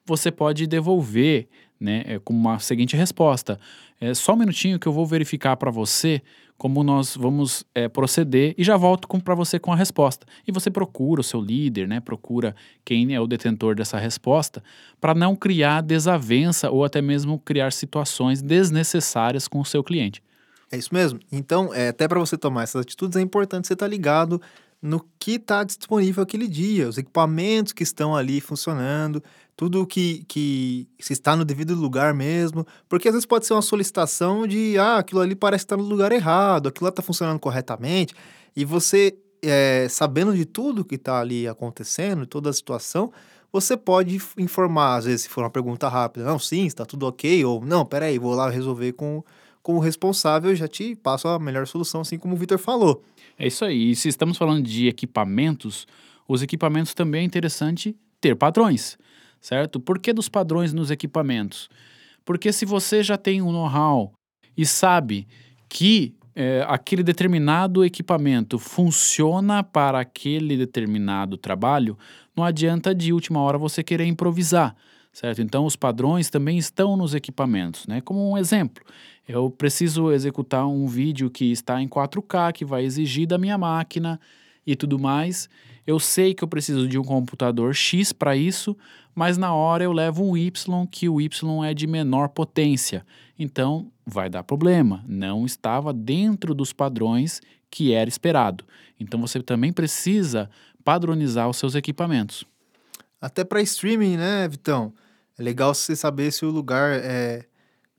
você 0.05 0.31
pode 0.31 0.67
devolver, 0.67 1.47
né? 1.79 2.03
É, 2.05 2.19
com 2.19 2.33
uma 2.33 2.59
seguinte 2.59 2.95
resposta: 2.95 3.59
é, 3.99 4.13
só 4.13 4.33
um 4.33 4.37
minutinho 4.37 4.79
que 4.79 4.87
eu 4.87 4.93
vou 4.93 5.05
verificar 5.05 5.55
para 5.57 5.71
você 5.71 6.21
como 6.57 6.83
nós 6.83 7.15
vamos 7.15 7.63
é, 7.73 7.87
proceder 7.87 8.55
e 8.57 8.63
já 8.63 8.75
volto 8.75 9.07
para 9.21 9.35
você 9.35 9.59
com 9.59 9.71
a 9.71 9.75
resposta. 9.75 10.25
E 10.47 10.51
você 10.51 10.71
procura 10.71 11.21
o 11.21 11.23
seu 11.23 11.39
líder, 11.39 11.87
né? 11.87 11.99
Procura 11.99 12.55
quem 12.83 13.13
é 13.13 13.21
o 13.21 13.27
detentor 13.27 13.75
dessa 13.75 13.97
resposta 13.99 14.63
para 14.99 15.13
não 15.13 15.35
criar 15.35 15.81
desavença 15.81 16.71
ou 16.71 16.83
até 16.83 17.01
mesmo 17.01 17.39
criar 17.39 17.71
situações 17.71 18.41
desnecessárias 18.41 19.47
com 19.47 19.59
o 19.59 19.65
seu 19.65 19.83
cliente. 19.83 20.21
É 20.71 20.77
isso 20.77 20.93
mesmo. 20.93 21.19
Então, 21.31 21.73
é, 21.73 21.89
até 21.89 22.07
para 22.07 22.19
você 22.19 22.37
tomar 22.37 22.63
essas 22.63 22.81
atitudes, 22.81 23.15
é 23.17 23.21
importante 23.21 23.67
você 23.67 23.73
estar 23.73 23.85
tá 23.85 23.89
ligado 23.89 24.41
no 24.81 25.03
que 25.19 25.33
está 25.33 25.63
disponível 25.63 26.21
aquele 26.21 26.47
dia, 26.47 26.87
os 26.87 26.97
equipamentos 26.97 27.73
que 27.73 27.83
estão 27.83 28.15
ali 28.15 28.39
funcionando, 28.39 29.23
tudo 29.55 29.87
que, 29.87 30.23
que 30.27 30.87
se 30.99 31.13
está 31.13 31.35
no 31.35 31.43
devido 31.43 31.73
lugar 31.73 32.13
mesmo, 32.13 32.65
porque 32.87 33.07
às 33.07 33.13
vezes 33.13 33.25
pode 33.25 33.47
ser 33.47 33.53
uma 33.53 33.61
solicitação 33.61 34.45
de, 34.45 34.77
ah, 34.77 34.97
aquilo 34.97 35.21
ali 35.21 35.35
parece 35.35 35.65
estar 35.65 35.77
no 35.77 35.83
lugar 35.83 36.11
errado, 36.11 36.69
aquilo 36.69 36.87
está 36.87 37.01
funcionando 37.01 37.39
corretamente, 37.39 38.13
e 38.55 38.63
você, 38.63 39.17
é, 39.41 39.87
sabendo 39.89 40.35
de 40.35 40.45
tudo 40.45 40.85
que 40.85 40.95
está 40.95 41.19
ali 41.19 41.47
acontecendo, 41.47 42.27
toda 42.27 42.51
a 42.51 42.53
situação, 42.53 43.11
você 43.51 43.75
pode 43.75 44.21
informar, 44.37 44.97
às 44.97 45.05
vezes, 45.05 45.21
se 45.21 45.29
for 45.29 45.43
uma 45.43 45.49
pergunta 45.49 45.87
rápida, 45.87 46.25
não, 46.25 46.37
sim, 46.37 46.67
está 46.67 46.85
tudo 46.85 47.07
ok, 47.07 47.43
ou 47.43 47.65
não, 47.65 47.83
peraí, 47.83 48.19
vou 48.19 48.35
lá 48.35 48.49
resolver 48.49 48.93
com 48.93 49.23
como 49.67 49.79
responsável, 49.79 50.55
já 50.55 50.65
te 50.65 50.95
passo 50.95 51.27
a 51.27 51.37
melhor 51.37 51.67
solução, 51.67 51.99
assim 51.99 52.17
como 52.17 52.35
o 52.35 52.37
Vitor 52.37 52.57
falou. 52.57 53.03
É 53.37 53.45
isso 53.45 53.65
aí. 53.65 53.91
E 53.91 53.95
se 53.97 54.07
estamos 54.07 54.37
falando 54.37 54.63
de 54.63 54.87
equipamentos, 54.87 55.85
os 56.25 56.41
equipamentos 56.41 56.93
também 56.93 57.23
é 57.23 57.25
interessante 57.25 57.93
ter 58.21 58.33
padrões, 58.33 58.97
certo? 59.41 59.77
Por 59.77 59.99
que 59.99 60.13
dos 60.13 60.29
padrões 60.29 60.71
nos 60.71 60.89
equipamentos? 60.89 61.67
Porque 62.23 62.53
se 62.53 62.63
você 62.63 63.03
já 63.03 63.17
tem 63.17 63.41
um 63.41 63.51
know-how 63.51 64.13
e 64.55 64.65
sabe 64.65 65.27
que 65.67 66.15
é, 66.33 66.65
aquele 66.65 67.03
determinado 67.03 67.83
equipamento 67.83 68.57
funciona 68.57 69.65
para 69.65 69.99
aquele 69.99 70.55
determinado 70.55 71.35
trabalho, 71.35 71.97
não 72.33 72.45
adianta 72.45 72.95
de 72.95 73.11
última 73.11 73.41
hora 73.41 73.57
você 73.57 73.83
querer 73.83 74.05
improvisar, 74.05 74.77
certo? 75.17 75.41
Então 75.41 75.65
os 75.65 75.75
padrões 75.75 76.29
também 76.29 76.59
estão 76.59 76.95
nos 76.95 77.15
equipamentos, 77.15 77.87
né? 77.87 78.01
Como 78.01 78.31
um 78.31 78.37
exemplo, 78.37 78.83
eu 79.27 79.49
preciso 79.49 80.11
executar 80.11 80.67
um 80.67 80.85
vídeo 80.85 81.31
que 81.31 81.51
está 81.51 81.81
em 81.81 81.87
4K, 81.87 82.53
que 82.53 82.63
vai 82.63 82.83
exigir 82.83 83.25
da 83.25 83.35
minha 83.35 83.57
máquina 83.57 84.19
e 84.65 84.75
tudo 84.75 84.99
mais. 84.99 85.49
Eu 85.87 85.97
sei 85.97 86.35
que 86.35 86.43
eu 86.43 86.47
preciso 86.47 86.87
de 86.87 86.99
um 86.99 87.03
computador 87.03 87.73
X 87.73 88.13
para 88.13 88.37
isso, 88.37 88.77
mas 89.15 89.39
na 89.39 89.55
hora 89.55 89.83
eu 89.83 89.91
levo 89.91 90.23
um 90.23 90.37
Y, 90.37 90.85
que 90.85 91.09
o 91.09 91.19
Y 91.19 91.65
é 91.65 91.73
de 91.73 91.87
menor 91.87 92.29
potência. 92.29 93.03
Então 93.39 93.91
vai 94.05 94.29
dar 94.29 94.43
problema. 94.43 95.03
Não 95.07 95.47
estava 95.47 95.91
dentro 95.91 96.53
dos 96.53 96.71
padrões 96.71 97.41
que 97.71 97.91
era 97.91 98.07
esperado. 98.07 98.63
Então 98.99 99.19
você 99.19 99.41
também 99.41 99.73
precisa 99.73 100.47
padronizar 100.83 101.49
os 101.49 101.57
seus 101.57 101.73
equipamentos. 101.73 102.45
Até 103.19 103.43
para 103.43 103.63
streaming, 103.63 104.15
né, 104.15 104.47
Vitão? 104.47 104.93
É 105.37 105.43
legal 105.43 105.73
você 105.73 105.95
saber 105.95 106.31
se 106.31 106.45
o 106.45 106.49
lugar 106.49 106.99
é, 106.99 107.45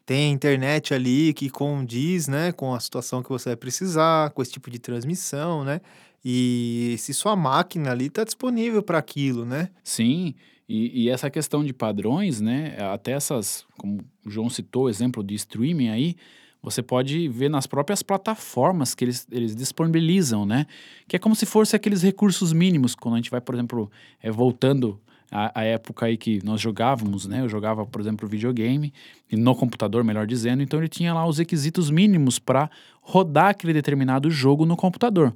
tem 0.05 0.33
internet 0.33 0.93
ali 0.93 1.33
que 1.33 1.49
condiz, 1.49 2.27
né, 2.27 2.51
com 2.53 2.75
a 2.75 2.81
situação 2.81 3.23
que 3.23 3.29
você 3.29 3.51
vai 3.51 3.57
precisar, 3.57 4.31
com 4.31 4.43
esse 4.43 4.53
tipo 4.53 4.71
de 4.71 4.79
transmissão, 4.79 5.65
né? 5.65 5.81
E 6.25 6.97
se 6.99 7.15
sua 7.15 7.37
máquina 7.37 7.93
ali 7.93 8.07
está 8.07 8.25
disponível 8.25 8.83
para 8.83 8.99
aquilo, 8.99 9.45
né? 9.45 9.71
Sim, 9.85 10.35
e, 10.69 11.05
e, 11.05 11.09
essa 11.09 11.31
questão 11.31 11.65
de 11.65 11.73
padrões, 11.73 12.41
né? 12.41 12.77
Até 12.93 13.13
essas, 13.13 13.65
como 13.79 14.01
o 14.27 14.31
João 14.31 14.51
citou, 14.51 14.85
o 14.85 14.89
exemplo 14.91 15.23
de 15.23 15.35
streaming 15.35 15.89
aí, 15.89 16.17
você 16.63 16.83
pode 16.83 17.29
ver 17.29 17.49
nas 17.49 17.67
próprias 17.67 18.03
plataformas 18.03 18.95
que 18.95 19.05
eles, 19.05 19.27
eles 19.31 19.55
disponibilizam, 19.57 20.45
né? 20.45 20.67
Que 21.07 21.17
é 21.17 21.19
como 21.19 21.35
se 21.35 21.47
fosse 21.47 21.75
aqueles 21.75 22.03
recursos 22.03 22.53
mínimos, 22.53 22.95
quando 22.95 23.15
a 23.15 23.19
gente 23.19 23.31
vai, 23.31 23.41
por 23.41 23.55
exemplo, 23.55 23.91
é, 24.21 24.31
voltando 24.31 25.01
à, 25.31 25.61
à 25.61 25.65
época 25.65 26.07
aí 26.07 26.17
que 26.17 26.45
nós 26.45 26.61
jogávamos, 26.61 27.27
né? 27.27 27.41
Eu 27.41 27.49
jogava, 27.49 27.85
por 27.87 28.01
exemplo, 28.01 28.29
videogame, 28.29 28.93
no 29.31 29.55
computador, 29.55 30.03
melhor 30.05 30.27
dizendo, 30.27 30.63
então 30.63 30.81
ele 30.81 30.89
tinha 30.89 31.13
lá 31.13 31.27
os 31.27 31.39
requisitos 31.39 31.91
mínimos 31.91 32.39
para 32.39 32.71
rodar 33.01 33.51
aquele 33.51 33.73
determinado 33.73 34.31
jogo 34.31 34.65
no 34.65 34.77
computador. 34.77 35.35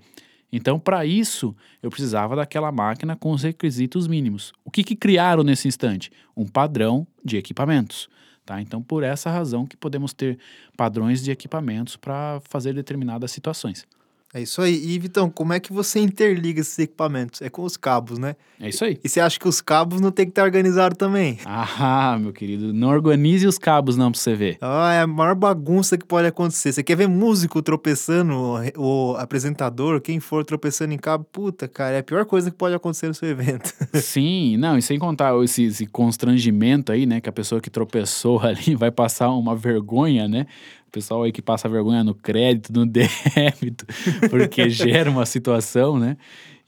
Então, 0.52 0.78
para 0.78 1.06
isso, 1.06 1.56
eu 1.82 1.88
precisava 1.88 2.36
daquela 2.36 2.70
máquina 2.70 3.16
com 3.16 3.32
os 3.32 3.42
requisitos 3.42 4.06
mínimos. 4.06 4.52
O 4.62 4.70
que, 4.70 4.84
que 4.84 4.94
criaram 4.94 5.42
nesse 5.42 5.66
instante? 5.66 6.10
Um 6.36 6.46
padrão 6.46 7.06
de 7.24 7.38
equipamentos. 7.38 8.08
Tá? 8.44 8.60
Então, 8.60 8.82
por 8.82 9.02
essa 9.02 9.30
razão 9.30 9.64
que 9.64 9.76
podemos 9.76 10.12
ter 10.12 10.38
padrões 10.76 11.22
de 11.22 11.30
equipamentos 11.30 11.96
para 11.96 12.40
fazer 12.44 12.74
determinadas 12.74 13.30
situações. 13.30 13.86
É 14.34 14.40
isso 14.40 14.62
aí. 14.62 14.74
E, 14.74 14.98
Vitão, 14.98 15.28
como 15.28 15.52
é 15.52 15.60
que 15.60 15.74
você 15.74 16.00
interliga 16.00 16.62
esses 16.62 16.78
equipamentos? 16.78 17.42
É 17.42 17.50
com 17.50 17.62
os 17.64 17.76
cabos, 17.76 18.18
né? 18.18 18.34
É 18.58 18.70
isso 18.70 18.82
aí. 18.82 18.98
E 19.04 19.08
você 19.08 19.20
acha 19.20 19.38
que 19.38 19.46
os 19.46 19.60
cabos 19.60 20.00
não 20.00 20.10
tem 20.10 20.24
que 20.24 20.30
estar 20.30 20.44
organizados 20.44 20.96
também? 20.96 21.38
Ah, 21.44 22.16
meu 22.18 22.32
querido, 22.32 22.72
não 22.72 22.88
organize 22.88 23.46
os 23.46 23.58
cabos 23.58 23.94
não 23.94 24.10
pra 24.10 24.18
você 24.18 24.34
ver. 24.34 24.56
Ah, 24.62 24.94
é 24.94 25.00
a 25.02 25.06
maior 25.06 25.34
bagunça 25.34 25.98
que 25.98 26.06
pode 26.06 26.26
acontecer. 26.26 26.72
Você 26.72 26.82
quer 26.82 26.96
ver 26.96 27.08
músico 27.08 27.60
tropeçando, 27.60 28.34
o 28.78 29.16
apresentador, 29.18 30.00
quem 30.00 30.18
for 30.18 30.46
tropeçando 30.46 30.94
em 30.94 30.98
cabo? 30.98 31.26
Puta, 31.30 31.68
cara, 31.68 31.96
é 31.96 31.98
a 31.98 32.02
pior 32.02 32.24
coisa 32.24 32.50
que 32.50 32.56
pode 32.56 32.74
acontecer 32.74 33.08
no 33.08 33.14
seu 33.14 33.28
evento. 33.28 33.74
Sim, 34.00 34.56
não, 34.56 34.78
e 34.78 34.82
sem 34.82 34.98
contar 34.98 35.34
esse, 35.44 35.64
esse 35.64 35.84
constrangimento 35.84 36.90
aí, 36.90 37.04
né, 37.04 37.20
que 37.20 37.28
a 37.28 37.32
pessoa 37.32 37.60
que 37.60 37.68
tropeçou 37.68 38.40
ali 38.46 38.74
vai 38.74 38.90
passar 38.90 39.28
uma 39.30 39.54
vergonha, 39.54 40.26
né? 40.26 40.46
Pessoal 40.92 41.22
aí 41.22 41.32
que 41.32 41.42
passa 41.42 41.68
vergonha 41.68 42.04
no 42.04 42.14
crédito, 42.14 42.72
no 42.72 42.84
débito, 42.86 43.86
porque 44.30 44.68
gera 44.70 45.10
uma 45.10 45.26
situação, 45.26 45.98
né? 45.98 46.16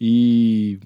E 0.00 0.80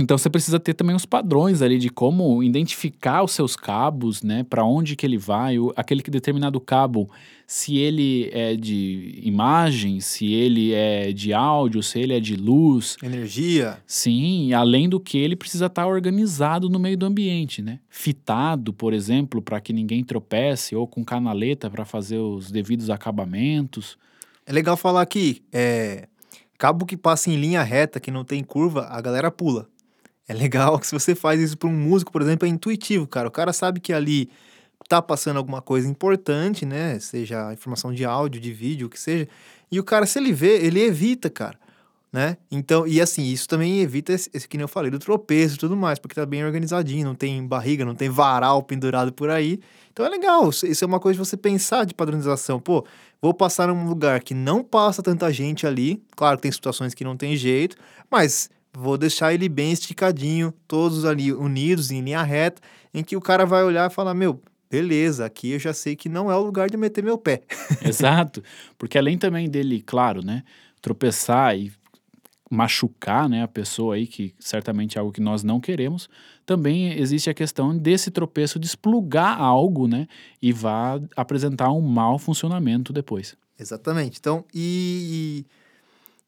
então 0.00 0.16
você 0.16 0.30
precisa 0.30 0.58
ter 0.58 0.72
também 0.72 0.96
os 0.96 1.04
padrões 1.04 1.60
ali 1.60 1.78
de 1.78 1.90
como 1.90 2.42
identificar 2.42 3.22
os 3.22 3.32
seus 3.32 3.54
cabos, 3.54 4.22
né? 4.22 4.44
Para 4.48 4.64
onde 4.64 4.96
que 4.96 5.04
ele 5.04 5.18
vai, 5.18 5.58
o, 5.58 5.72
aquele 5.76 6.02
que 6.02 6.10
determinado 6.10 6.58
cabo, 6.58 7.10
se 7.46 7.76
ele 7.76 8.30
é 8.32 8.56
de 8.56 9.20
imagem, 9.22 10.00
se 10.00 10.32
ele 10.32 10.72
é 10.72 11.12
de 11.12 11.34
áudio, 11.34 11.82
se 11.82 11.98
ele 11.98 12.14
é 12.14 12.20
de 12.20 12.34
luz, 12.34 12.96
energia. 13.02 13.78
Sim, 13.86 14.54
além 14.54 14.88
do 14.88 14.98
que 14.98 15.18
ele 15.18 15.36
precisa 15.36 15.66
estar 15.66 15.82
tá 15.82 15.88
organizado 15.88 16.70
no 16.70 16.78
meio 16.78 16.96
do 16.96 17.04
ambiente, 17.04 17.60
né? 17.60 17.78
Fitado, 17.90 18.72
por 18.72 18.94
exemplo, 18.94 19.42
para 19.42 19.60
que 19.60 19.72
ninguém 19.72 20.02
tropece 20.02 20.74
ou 20.74 20.86
com 20.86 21.04
canaleta 21.04 21.68
para 21.68 21.84
fazer 21.84 22.18
os 22.18 22.50
devidos 22.50 22.88
acabamentos. 22.88 23.98
É 24.46 24.52
legal 24.52 24.76
falar 24.76 25.02
aqui, 25.02 25.42
é, 25.52 26.08
cabo 26.56 26.86
que 26.86 26.96
passa 26.96 27.30
em 27.30 27.36
linha 27.36 27.62
reta, 27.62 28.00
que 28.00 28.10
não 28.10 28.24
tem 28.24 28.42
curva, 28.42 28.86
a 28.90 29.00
galera 29.00 29.30
pula. 29.30 29.68
É 30.30 30.32
legal 30.32 30.78
que 30.78 30.86
se 30.86 30.92
você 30.92 31.12
faz 31.12 31.40
isso 31.40 31.58
para 31.58 31.68
um 31.68 31.72
músico, 31.72 32.12
por 32.12 32.22
exemplo, 32.22 32.46
é 32.46 32.48
intuitivo, 32.48 33.04
cara. 33.04 33.26
O 33.26 33.32
cara 33.32 33.52
sabe 33.52 33.80
que 33.80 33.92
ali 33.92 34.30
tá 34.88 35.02
passando 35.02 35.38
alguma 35.38 35.60
coisa 35.60 35.88
importante, 35.88 36.64
né? 36.64 37.00
Seja 37.00 37.52
informação 37.52 37.92
de 37.92 38.04
áudio, 38.04 38.40
de 38.40 38.52
vídeo, 38.52 38.86
o 38.86 38.90
que 38.90 39.00
seja. 39.00 39.26
E 39.72 39.80
o 39.80 39.82
cara, 39.82 40.06
se 40.06 40.20
ele 40.20 40.32
vê, 40.32 40.64
ele 40.64 40.80
evita, 40.82 41.28
cara. 41.28 41.58
Né? 42.12 42.36
Então, 42.48 42.86
e 42.86 43.00
assim, 43.00 43.24
isso 43.24 43.48
também 43.48 43.80
evita 43.80 44.12
esse, 44.12 44.30
esse 44.32 44.46
que 44.46 44.56
nem 44.56 44.62
eu 44.62 44.68
falei, 44.68 44.88
do 44.88 45.00
tropeço 45.00 45.56
e 45.56 45.58
tudo 45.58 45.76
mais, 45.76 45.98
porque 45.98 46.14
tá 46.14 46.24
bem 46.24 46.44
organizadinho, 46.44 47.06
não 47.06 47.14
tem 47.16 47.44
barriga, 47.44 47.84
não 47.84 47.96
tem 47.96 48.08
varal 48.08 48.62
pendurado 48.62 49.12
por 49.12 49.30
aí. 49.30 49.58
Então 49.92 50.06
é 50.06 50.08
legal, 50.08 50.48
isso 50.48 50.84
é 50.84 50.86
uma 50.86 51.00
coisa 51.00 51.20
de 51.20 51.28
você 51.28 51.36
pensar 51.36 51.84
de 51.84 51.92
padronização. 51.92 52.60
Pô, 52.60 52.86
vou 53.20 53.34
passar 53.34 53.66
num 53.66 53.88
lugar 53.88 54.22
que 54.22 54.32
não 54.32 54.62
passa 54.62 55.02
tanta 55.02 55.32
gente 55.32 55.66
ali. 55.66 56.00
Claro 56.14 56.36
que 56.36 56.42
tem 56.42 56.52
situações 56.52 56.94
que 56.94 57.02
não 57.02 57.16
tem 57.16 57.36
jeito, 57.36 57.76
mas 58.08 58.48
vou 58.72 58.96
deixar 58.96 59.34
ele 59.34 59.48
bem 59.48 59.72
esticadinho, 59.72 60.52
todos 60.66 61.04
ali 61.04 61.32
unidos 61.32 61.90
em 61.90 62.00
linha 62.00 62.22
reta, 62.22 62.60
em 62.92 63.02
que 63.02 63.16
o 63.16 63.20
cara 63.20 63.44
vai 63.44 63.62
olhar 63.62 63.90
e 63.90 63.94
falar: 63.94 64.14
Meu, 64.14 64.40
beleza, 64.70 65.24
aqui 65.24 65.52
eu 65.52 65.58
já 65.58 65.72
sei 65.72 65.96
que 65.96 66.08
não 66.08 66.30
é 66.30 66.36
o 66.36 66.42
lugar 66.42 66.70
de 66.70 66.76
meter 66.76 67.02
meu 67.02 67.18
pé. 67.18 67.42
Exato, 67.84 68.42
porque 68.78 68.96
além 68.96 69.18
também 69.18 69.48
dele, 69.48 69.82
claro, 69.82 70.24
né, 70.24 70.42
tropeçar 70.80 71.56
e 71.58 71.72
machucar, 72.50 73.28
né, 73.28 73.44
a 73.44 73.48
pessoa 73.48 73.94
aí, 73.94 74.06
que 74.06 74.34
certamente 74.40 74.98
é 74.98 75.00
algo 75.00 75.12
que 75.12 75.20
nós 75.20 75.44
não 75.44 75.60
queremos, 75.60 76.08
também 76.44 76.98
existe 76.98 77.30
a 77.30 77.34
questão 77.34 77.76
desse 77.76 78.10
tropeço 78.10 78.58
desplugar 78.58 79.40
algo, 79.40 79.86
né, 79.86 80.08
e 80.42 80.52
vá 80.52 81.00
apresentar 81.16 81.70
um 81.70 81.80
mau 81.80 82.18
funcionamento 82.18 82.92
depois. 82.92 83.36
Exatamente. 83.56 84.18
Então, 84.18 84.44
e, 84.54 85.44
e 85.46 85.59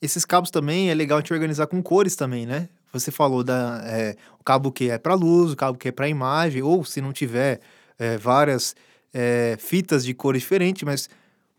esses 0.02 0.24
cabos 0.24 0.50
também 0.50 0.90
é 0.90 0.94
legal 0.94 1.22
te 1.22 1.32
organizar 1.32 1.68
com 1.68 1.80
cores 1.80 2.16
também, 2.16 2.44
né? 2.44 2.68
Você 2.92 3.12
falou 3.12 3.44
da 3.44 3.80
é, 3.84 4.16
o 4.38 4.44
cabo 4.44 4.72
que 4.72 4.90
é 4.90 4.98
para 4.98 5.14
luz, 5.14 5.52
o 5.52 5.56
cabo 5.56 5.78
que 5.78 5.88
é 5.88 5.92
para 5.92 6.08
imagem, 6.08 6.60
ou 6.60 6.84
se 6.84 7.00
não 7.00 7.12
tiver 7.12 7.60
é, 7.98 8.18
várias 8.18 8.74
é, 9.14 9.56
fitas 9.58 10.04
de 10.04 10.12
cores 10.12 10.42
diferentes, 10.42 10.82
mas 10.82 11.08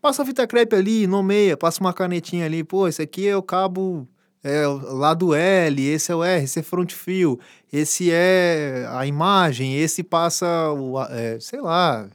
passa 0.00 0.22
a 0.22 0.26
fita 0.26 0.46
crepe 0.46 0.76
ali, 0.76 1.06
nomeia, 1.06 1.56
passa 1.56 1.80
uma 1.80 1.92
canetinha 1.94 2.44
ali, 2.44 2.62
pô, 2.62 2.86
esse 2.86 3.00
aqui 3.00 3.26
é 3.26 3.36
o 3.36 3.42
cabo 3.42 4.06
é, 4.44 4.66
lado 4.66 5.34
L, 5.34 5.82
esse 5.82 6.12
é 6.12 6.14
o 6.14 6.22
R, 6.22 6.44
esse 6.44 6.60
é 6.60 6.62
front 6.62 6.92
fio, 6.92 7.40
esse 7.72 8.10
é 8.12 8.86
a 8.90 9.06
imagem, 9.06 9.74
esse 9.74 10.02
passa 10.02 10.70
o, 10.70 11.02
é, 11.02 11.40
sei 11.40 11.62
lá, 11.62 12.06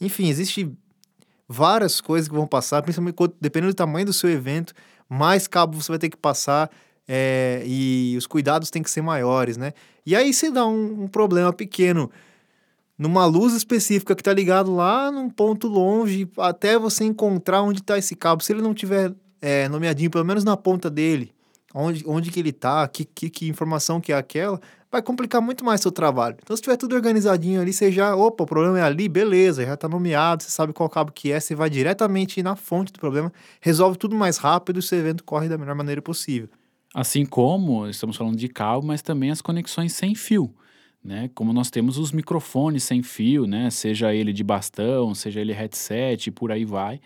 enfim, 0.00 0.28
existe 0.28 0.70
várias 1.48 2.00
coisas 2.00 2.28
que 2.28 2.34
vão 2.34 2.46
passar, 2.46 2.82
principalmente 2.82 3.16
dependendo 3.40 3.72
do 3.72 3.76
tamanho 3.76 4.06
do 4.06 4.12
seu 4.12 4.28
evento, 4.28 4.74
mais 5.08 5.46
cabo 5.46 5.80
você 5.80 5.90
vai 5.90 5.98
ter 5.98 6.08
que 6.08 6.16
passar 6.16 6.70
é, 7.06 7.62
e 7.64 8.14
os 8.18 8.26
cuidados 8.26 8.70
têm 8.70 8.82
que 8.82 8.90
ser 8.90 9.00
maiores, 9.00 9.56
né? 9.56 9.72
E 10.04 10.14
aí 10.14 10.32
se 10.34 10.50
dá 10.50 10.66
um, 10.66 11.04
um 11.04 11.08
problema 11.08 11.52
pequeno 11.52 12.10
numa 12.98 13.24
luz 13.24 13.54
específica 13.54 14.14
que 14.14 14.20
está 14.20 14.32
ligado 14.32 14.74
lá 14.74 15.10
num 15.10 15.30
ponto 15.30 15.68
longe, 15.68 16.28
até 16.36 16.78
você 16.78 17.04
encontrar 17.04 17.62
onde 17.62 17.80
está 17.80 17.96
esse 17.96 18.16
cabo. 18.16 18.42
Se 18.42 18.52
ele 18.52 18.60
não 18.60 18.74
tiver 18.74 19.14
é, 19.40 19.68
nomeadinho, 19.68 20.10
pelo 20.10 20.24
menos 20.24 20.44
na 20.44 20.56
ponta 20.56 20.90
dele, 20.90 21.32
onde, 21.74 22.04
onde 22.06 22.30
que 22.30 22.40
ele 22.40 22.50
está, 22.50 22.86
que, 22.88 23.04
que, 23.04 23.30
que 23.30 23.48
informação 23.48 24.00
que 24.00 24.12
é 24.12 24.16
aquela, 24.16 24.60
vai 24.90 25.02
complicar 25.02 25.40
muito 25.40 25.64
mais 25.64 25.80
seu 25.80 25.92
trabalho. 25.92 26.36
Então, 26.42 26.56
se 26.56 26.62
tiver 26.62 26.76
tudo 26.76 26.94
organizadinho 26.94 27.60
ali, 27.60 27.72
você 27.72 27.92
já, 27.92 28.16
opa, 28.16 28.44
o 28.44 28.46
problema 28.46 28.78
é 28.78 28.82
ali, 28.82 29.08
beleza, 29.08 29.64
já 29.64 29.74
está 29.74 29.88
nomeado, 29.88 30.42
você 30.42 30.50
sabe 30.50 30.72
qual 30.72 30.88
cabo 30.88 31.12
que 31.12 31.30
é, 31.30 31.38
você 31.38 31.54
vai 31.54 31.68
diretamente 31.68 32.42
na 32.42 32.56
fonte 32.56 32.92
do 32.92 32.98
problema, 32.98 33.32
resolve 33.60 33.98
tudo 33.98 34.16
mais 34.16 34.38
rápido 34.38 34.76
e 34.76 34.80
o 34.80 34.82
seu 34.82 34.98
evento 34.98 35.24
corre 35.24 35.48
da 35.48 35.58
melhor 35.58 35.74
maneira 35.74 36.00
possível. 36.00 36.48
Assim 36.94 37.26
como 37.26 37.86
estamos 37.86 38.16
falando 38.16 38.36
de 38.36 38.48
cabo, 38.48 38.86
mas 38.86 39.02
também 39.02 39.30
as 39.30 39.42
conexões 39.42 39.92
sem 39.92 40.14
fio. 40.14 40.54
Né? 41.04 41.30
Como 41.34 41.52
nós 41.52 41.70
temos 41.70 41.96
os 41.96 42.10
microfones 42.12 42.82
sem 42.82 43.02
fio, 43.02 43.46
né? 43.46 43.70
Seja 43.70 44.12
ele 44.12 44.32
de 44.32 44.42
bastão, 44.42 45.14
seja 45.14 45.40
ele 45.40 45.52
headset, 45.52 46.30
por 46.30 46.50
aí 46.50 46.64
vai. 46.64 47.00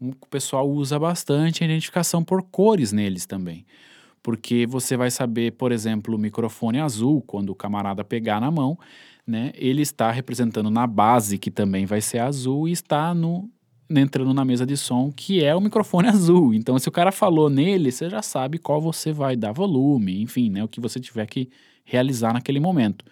o 0.00 0.14
pessoal 0.28 0.68
usa 0.68 0.98
bastante 0.98 1.62
a 1.62 1.66
identificação 1.66 2.24
por 2.24 2.42
cores 2.42 2.92
neles 2.92 3.26
também. 3.26 3.66
Porque 4.26 4.66
você 4.66 4.96
vai 4.96 5.08
saber, 5.08 5.52
por 5.52 5.70
exemplo, 5.70 6.16
o 6.16 6.18
microfone 6.18 6.80
azul, 6.80 7.22
quando 7.22 7.50
o 7.50 7.54
camarada 7.54 8.02
pegar 8.02 8.40
na 8.40 8.50
mão, 8.50 8.76
né, 9.24 9.52
ele 9.54 9.82
está 9.82 10.10
representando 10.10 10.68
na 10.68 10.84
base, 10.84 11.38
que 11.38 11.48
também 11.48 11.86
vai 11.86 12.00
ser 12.00 12.18
azul, 12.18 12.66
e 12.66 12.72
está 12.72 13.14
no, 13.14 13.48
entrando 13.88 14.34
na 14.34 14.44
mesa 14.44 14.66
de 14.66 14.76
som, 14.76 15.12
que 15.12 15.44
é 15.44 15.54
o 15.54 15.60
microfone 15.60 16.08
azul. 16.10 16.52
Então, 16.52 16.76
se 16.76 16.88
o 16.88 16.92
cara 16.92 17.12
falou 17.12 17.48
nele, 17.48 17.92
você 17.92 18.10
já 18.10 18.20
sabe 18.20 18.58
qual 18.58 18.80
você 18.80 19.12
vai 19.12 19.36
dar 19.36 19.52
volume, 19.52 20.20
enfim, 20.20 20.50
né, 20.50 20.64
o 20.64 20.66
que 20.66 20.80
você 20.80 20.98
tiver 20.98 21.26
que 21.26 21.48
realizar 21.84 22.32
naquele 22.32 22.58
momento. 22.58 23.04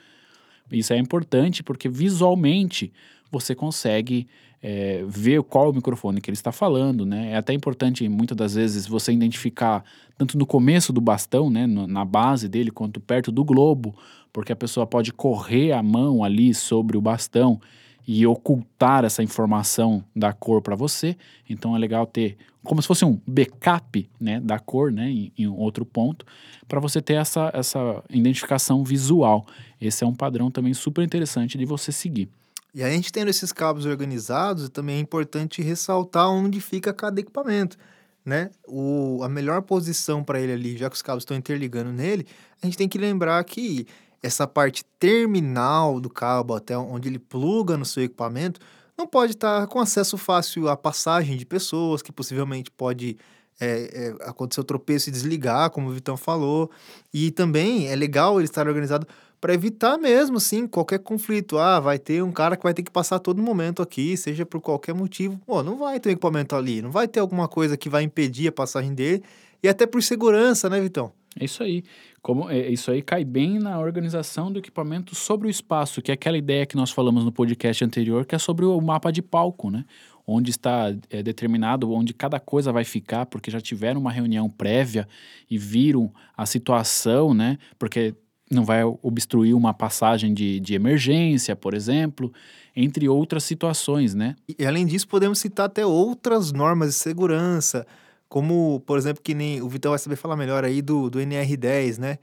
Isso 0.69 0.93
é 0.93 0.99
importante 0.99 1.63
porque 1.63 1.89
visualmente 1.89 2.93
você 3.35 3.55
consegue 3.55 4.27
é, 4.63 5.05
ver 5.07 5.43
qual 5.43 5.67
é 5.67 5.69
o 5.69 5.75
microfone 5.75 6.21
que 6.21 6.31
ele 6.31 6.37
está 6.37 6.53
falando, 6.53 7.05
né? 7.05 7.33
É 7.33 7.37
até 7.37 7.53
importante, 7.53 8.09
muitas 8.09 8.37
das 8.37 8.55
vezes, 8.55 8.87
você 8.87 9.13
identificar 9.13 9.85
tanto 10.17 10.39
no 10.39 10.47
começo 10.47 10.93
do 10.93 11.01
bastão, 11.01 11.51
né, 11.51 11.67
na 11.67 12.05
base 12.05 12.49
dele, 12.49 12.71
quanto 12.71 13.01
perto 13.01 13.33
do 13.33 13.45
globo, 13.45 13.95
porque 14.33 14.53
a 14.53 14.57
pessoa 14.57 14.87
pode 14.87 15.13
correr 15.13 15.73
a 15.73 15.83
mão 15.83 16.23
ali 16.23 16.55
sobre 16.55 16.97
o 16.97 17.01
bastão 17.01 17.61
e 18.07 18.27
ocultar 18.27 19.05
essa 19.05 19.23
informação 19.23 20.05
da 20.15 20.33
cor 20.33 20.63
para 20.63 20.77
você. 20.77 21.17
Então 21.49 21.75
é 21.75 21.79
legal 21.79 22.07
ter 22.07 22.37
como 22.63 22.81
se 22.81 22.89
fosse 22.89 23.05
um 23.05 23.21
backup 23.27 24.09
né, 24.19 24.41
da 24.41 24.59
cor 24.59 24.91
né, 24.91 25.11
em, 25.11 25.33
em 25.37 25.47
outro 25.47 25.85
ponto, 25.85 26.25
para 26.67 26.81
você 26.81 27.03
ter 27.03 27.15
essa, 27.15 27.51
essa 27.53 28.03
identificação 28.09 28.83
visual. 28.83 29.47
Esse 29.79 30.05
é 30.05 30.07
um 30.07 30.15
padrão 30.15 30.51
também 30.51 30.73
super 30.73 31.05
interessante 31.05 31.59
de 31.59 31.67
você 31.67 31.93
seguir. 31.93 32.29
E 32.75 32.83
a 32.83 32.91
gente 32.91 33.13
tendo 33.13 33.29
esses 33.29 33.53
cabos 33.53 33.87
organizados, 33.87 34.69
também 34.69 34.97
é 34.97 35.01
importante 35.01 35.63
ressaltar 35.63 36.29
onde 36.29 36.61
fica 36.61 36.93
cada 36.93 37.21
equipamento. 37.21 37.77
Né? 38.25 38.51
O, 38.67 39.21
a 39.23 39.29
melhor 39.29 39.63
posição 39.63 40.25
para 40.25 40.41
ele 40.41 40.53
ali, 40.53 40.77
já 40.77 40.91
que 40.91 40.97
os 40.97 41.03
cabos 41.03 41.23
estão 41.23 41.37
interligando 41.37 41.93
nele, 41.93 42.27
a 42.61 42.67
gente 42.67 42.77
tem 42.77 42.89
que 42.89 42.99
lembrar 42.99 43.45
que 43.45 43.87
essa 44.23 44.47
parte 44.47 44.83
terminal 44.99 46.01
do 46.01 46.09
cabo 46.09 46.55
até 46.55 46.77
onde 46.77 47.09
ele 47.09 47.19
pluga 47.19 47.77
no 47.77 47.85
seu 47.85 48.03
equipamento 48.03 48.59
não 48.97 49.07
pode 49.07 49.33
estar 49.33 49.67
com 49.67 49.79
acesso 49.79 50.17
fácil 50.17 50.69
à 50.69 50.77
passagem 50.77 51.37
de 51.37 51.45
pessoas, 51.45 52.01
que 52.01 52.11
possivelmente 52.11 52.71
pode 52.71 53.19
é, 53.61 54.17
é, 54.23 54.29
acontecer 54.29 54.61
o 54.61 54.65
tropeço 54.65 55.09
e 55.09 55.13
desligar, 55.13 55.71
como 55.71 55.89
o 55.89 55.93
Vitão 55.93 56.17
falou. 56.17 56.71
E 57.13 57.31
também 57.31 57.89
é 57.89 57.95
legal 57.95 58.39
ele 58.39 58.47
estar 58.47 58.67
organizado 58.67 59.07
para 59.45 59.53
evitar 59.53 59.99
mesmo, 59.99 60.39
assim, 60.39 60.67
qualquer 60.67 61.01
conflito. 61.01 61.59
Ah, 61.59 61.79
vai 61.79 61.99
ter 61.99 62.23
um 62.23 62.33
cara 62.33 62.57
que 62.57 62.63
vai 62.63 62.73
ter 62.73 62.83
que 62.83 62.91
passar 62.91 63.19
todo 63.19 63.43
momento 63.43 63.83
aqui, 63.83 64.17
seja 64.17 64.47
por 64.47 64.59
qualquer 64.59 64.95
motivo. 64.95 65.39
Pô, 65.45 65.63
não 65.63 65.77
vai 65.77 66.01
ter 66.01 66.09
um 66.09 66.13
equipamento 66.13 66.57
ali, 66.57 66.81
não 66.81 66.91
vai 66.91 67.07
ter 67.07 67.21
alguma 67.21 67.47
coisa 67.47 67.77
que 67.77 67.91
vai 67.91 68.05
impedir 68.05 68.49
a 68.49 68.53
passagem 68.53 68.95
dele. 68.95 69.23
E 69.63 69.69
até 69.69 69.87
por 69.87 70.03
segurança, 70.03 70.71
né, 70.71 70.81
Vitão? 70.81 71.13
É 71.39 71.45
isso 71.45 71.63
aí. 71.63 71.85
Como 72.23 72.49
é, 72.49 72.71
isso 72.71 72.91
aí 72.91 73.03
cai 73.03 73.23
bem 73.23 73.59
na 73.59 73.79
organização 73.79 74.51
do 74.51 74.61
equipamento 74.61 75.15
sobre 75.15 75.47
o 75.47 75.51
espaço, 75.51 76.01
que 76.01 76.11
é 76.11 76.15
aquela 76.15 76.39
ideia 76.39 76.65
que 76.65 76.75
nós 76.75 76.91
falamos 76.91 77.23
no 77.23 77.31
podcast 77.31 77.85
anterior, 77.85 78.25
que 78.25 78.35
é 78.35 78.39
sobre 78.39 78.65
o 78.65 78.81
mapa 78.81 79.11
de 79.11 79.21
palco, 79.21 79.71
né? 79.71 79.85
Onde 80.27 80.53
está 80.53 80.87
é, 81.11 81.23
determinado 81.23 81.93
onde 81.93 82.15
cada 82.15 82.41
coisa 82.41 82.73
vai 82.73 82.83
ficar, 82.83 83.27
porque 83.27 83.51
já 83.51 83.61
tiveram 83.61 84.01
uma 84.01 84.11
reunião 84.11 84.49
prévia 84.49 85.07
e 85.51 85.59
viram 85.59 86.11
a 86.35 86.47
situação, 86.47 87.35
né? 87.35 87.59
Porque 87.79 88.15
não 88.51 88.65
vai 88.65 88.85
obstruir 88.85 89.55
uma 89.55 89.73
passagem 89.73 90.35
de, 90.35 90.61
de 90.61 90.75
emergência, 90.75 91.57
por 91.57 91.75
exemplo, 91.75 92.33
entre 92.77 93.09
outras 93.09 93.45
situações, 93.45 94.15
né? 94.15 94.37
E 94.59 94.67
além 94.67 94.87
disso, 94.87 95.09
podemos 95.09 95.39
citar 95.39 95.67
até 95.67 95.85
outras 95.85 96.53
normas 96.53 96.91
de 96.91 96.95
segurança, 96.95 97.87
como, 98.29 98.81
por 98.81 98.99
exemplo, 98.99 99.23
que 99.23 99.35
nem 99.35 99.63
o 99.63 99.69
Vitão 99.69 99.93
vai 99.93 99.99
saber 99.99 100.17
falar 100.17 100.37
melhor 100.37 100.65
aí 100.65 100.83
do, 100.83 101.09
do 101.09 101.19
NR10, 101.19 101.99
né? 101.99 102.19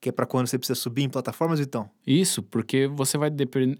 Que 0.00 0.08
é 0.08 0.12
para 0.12 0.26
quando 0.26 0.46
você 0.46 0.58
precisa 0.58 0.78
subir 0.78 1.02
em 1.02 1.08
plataformas, 1.08 1.60
Vitão? 1.60 1.88
Isso, 2.06 2.42
porque 2.42 2.86
você 2.86 3.18
vai, 3.18 3.30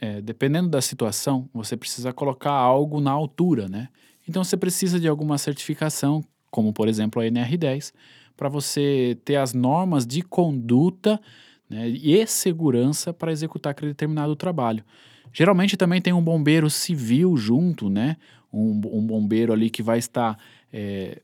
é, 0.01 0.21
dependendo 0.21 0.69
da 0.69 0.83
situação, 0.83 1.49
você 1.53 1.76
precisa 1.76 2.13
colocar 2.13 2.53
algo 2.53 3.00
na 3.00 3.11
altura, 3.11 3.69
né? 3.69 3.89
Então 4.29 4.45
você 4.45 4.57
precisa 4.57 5.00
de 5.00 5.09
alguma 5.09 5.39
certificação, 5.39 6.23
como 6.50 6.73
por 6.73 6.89
exemplo 6.89 7.23
a 7.23 7.25
NR10, 7.25 7.93
para 8.37 8.49
você 8.49 9.19
ter 9.25 9.37
as 9.37 9.53
normas 9.55 10.07
de 10.07 10.23
conduta 10.23 11.21
né, 11.71 11.89
e 11.89 12.26
segurança 12.26 13.13
para 13.13 13.30
executar 13.30 13.71
aquele 13.71 13.93
determinado 13.93 14.35
trabalho. 14.35 14.85
Geralmente 15.33 15.76
também 15.76 16.02
tem 16.02 16.13
um 16.13 16.23
bombeiro 16.23 16.69
civil 16.69 17.37
junto, 17.37 17.89
né? 17.89 18.17
Um, 18.52 18.80
um 18.93 19.06
bombeiro 19.06 19.52
ali 19.52 19.71
que 19.71 19.80
vai 19.80 19.97
estar 19.97 20.37
é, 20.73 21.23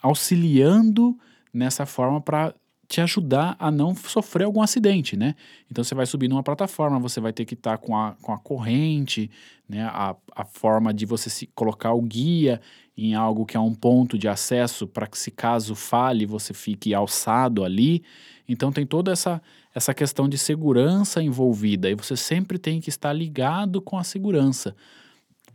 auxiliando 0.00 1.18
nessa 1.52 1.84
forma 1.84 2.20
para 2.20 2.54
te 2.86 3.00
ajudar 3.00 3.56
a 3.58 3.68
não 3.68 3.96
sofrer 3.96 4.44
algum 4.44 4.62
acidente, 4.62 5.16
né? 5.16 5.34
Então 5.68 5.82
você 5.82 5.92
vai 5.92 6.06
subir 6.06 6.28
numa 6.28 6.42
plataforma, 6.42 7.00
você 7.00 7.20
vai 7.20 7.32
ter 7.32 7.44
que 7.44 7.54
estar 7.54 7.76
tá 7.76 7.78
com, 7.78 7.96
a, 7.96 8.12
com 8.22 8.32
a 8.32 8.38
corrente, 8.38 9.28
né? 9.68 9.82
A, 9.82 10.14
a 10.36 10.44
forma 10.44 10.94
de 10.94 11.04
você 11.04 11.28
se 11.28 11.48
colocar 11.48 11.92
o 11.92 12.02
guia 12.02 12.60
em 12.96 13.14
algo 13.14 13.44
que 13.44 13.56
é 13.56 13.60
um 13.60 13.74
ponto 13.74 14.16
de 14.16 14.26
acesso 14.26 14.86
para 14.86 15.06
que 15.06 15.18
se 15.18 15.30
caso 15.30 15.74
fale 15.74 16.24
você 16.24 16.54
fique 16.54 16.94
alçado 16.94 17.62
ali. 17.62 18.02
Então 18.48 18.72
tem 18.72 18.86
toda 18.86 19.12
essa, 19.12 19.42
essa 19.74 19.92
questão 19.92 20.28
de 20.28 20.38
segurança 20.38 21.22
envolvida 21.22 21.90
e 21.90 21.94
você 21.94 22.16
sempre 22.16 22.58
tem 22.58 22.80
que 22.80 22.88
estar 22.88 23.12
ligado 23.12 23.82
com 23.82 23.98
a 23.98 24.04
segurança. 24.04 24.74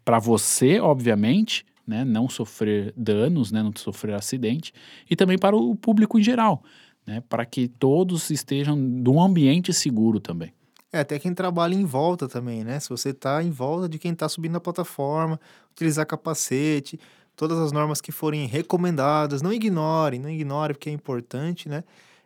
Para 0.06 0.20
você, 0.20 0.80
obviamente, 0.80 1.66
né, 1.88 2.04
não 2.04 2.30
sofrer 2.30 2.94
danos, 2.96 3.52
né, 3.52 3.64
não 3.64 3.72
sofrer 3.76 4.16
acidente, 4.16 4.74
e 5.10 5.16
também 5.16 5.38
para 5.38 5.56
o 5.56 5.76
público 5.76 6.20
em 6.20 6.24
geral, 6.24 6.64
né, 7.06 7.24
para 7.28 7.46
que 7.46 7.68
todos 7.68 8.30
estejam 8.30 8.76
num 8.76 9.22
ambiente 9.22 9.74
seguro 9.74 10.20
também. 10.20 10.54
É, 10.94 11.00
até 11.00 11.18
quem 11.18 11.34
trabalha 11.34 11.74
em 11.74 11.86
volta 11.86 12.28
também, 12.28 12.66
né? 12.66 12.78
Se 12.78 12.90
você 12.90 13.12
está 13.12 13.42
em 13.42 13.50
volta 13.50 13.88
de 13.88 13.98
quem 13.98 14.12
está 14.12 14.28
subindo 14.28 14.52
na 14.52 14.60
plataforma, 14.60 15.40
utilizar 15.72 16.06
capacete, 16.06 17.00
todas 17.42 17.58
as 17.58 17.72
normas 17.72 18.00
que 18.00 18.12
forem 18.12 18.46
recomendadas, 18.46 19.42
não 19.42 19.52
ignore, 19.52 20.20
não 20.20 20.30
ignore 20.30 20.76
porque 20.76 20.92
é 20.92 20.94
importante, 20.94 21.68
né? 21.68 21.84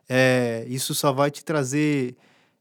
É, 0.09 0.65
isso 0.67 0.93
só 0.93 1.13
vai 1.13 1.31
te 1.31 1.41
trazer 1.41 2.17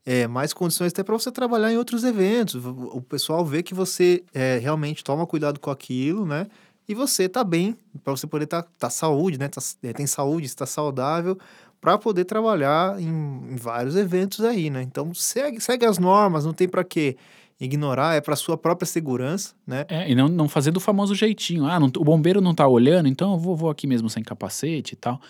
é, 0.07 0.29
mais 0.29 0.53
condições 0.53 0.93
até 0.93 1.03
para 1.03 1.19
você 1.19 1.33
trabalhar 1.33 1.73
em 1.73 1.77
outros 1.77 2.05
eventos. 2.05 2.65
O 2.65 3.03
pessoal 3.03 3.45
vê 3.45 3.61
que 3.61 3.75
você 3.75 4.23
é, 4.33 4.59
realmente 4.59 5.03
toma 5.03 5.27
cuidado 5.27 5.59
com 5.59 5.69
aquilo, 5.69 6.25
né? 6.25 6.47
E 6.89 6.95
você 6.95 7.29
tá 7.29 7.43
bem, 7.43 7.77
para 8.05 8.13
você 8.13 8.25
poder 8.25 8.45
estar 8.45 8.63
tá, 8.63 8.69
tá 8.79 8.89
saúde, 8.89 9.37
né? 9.37 9.49
Tá, 9.49 9.61
é, 9.83 9.93
tem 9.93 10.07
saúde, 10.07 10.47
está 10.47 10.65
saudável, 10.65 11.37
para 11.81 11.99
poder 11.99 12.25
trabalhar 12.25 13.01
em, 13.01 13.09
em, 13.51 13.57
vários 13.57 13.97
eventos 13.97 14.45
aí, 14.45 14.71
né? 14.71 14.81
Então 14.81 15.13
segue, 15.13 15.61
segue 15.61 15.85
as 15.85 15.99
normas, 15.99 16.45
não 16.45 16.53
tem 16.53 16.69
para 16.69 16.85
quê 16.85 17.17
ignorar, 17.61 18.15
é 18.15 18.21
para 18.21 18.37
sua 18.37 18.57
própria 18.57 18.87
segurança, 18.87 19.55
né? 19.67 19.85
É, 19.89 20.11
e 20.11 20.15
não, 20.15 20.29
não 20.29 20.49
fazer 20.49 20.71
do 20.71 20.81
famoso 20.81 21.15
jeitinho. 21.15 21.67
Ah, 21.67 21.79
não, 21.79 21.87
o 21.87 22.05
bombeiro 22.05 22.41
não 22.41 22.55
tá 22.55 22.67
olhando, 22.67 23.09
então 23.09 23.33
eu 23.33 23.39
vou, 23.39 23.57
vou 23.57 23.71
aqui 23.71 23.87
mesmo 23.87 24.11
sem 24.11 24.23
capacete 24.23 24.95
e 24.95 24.97
tal 24.97 25.21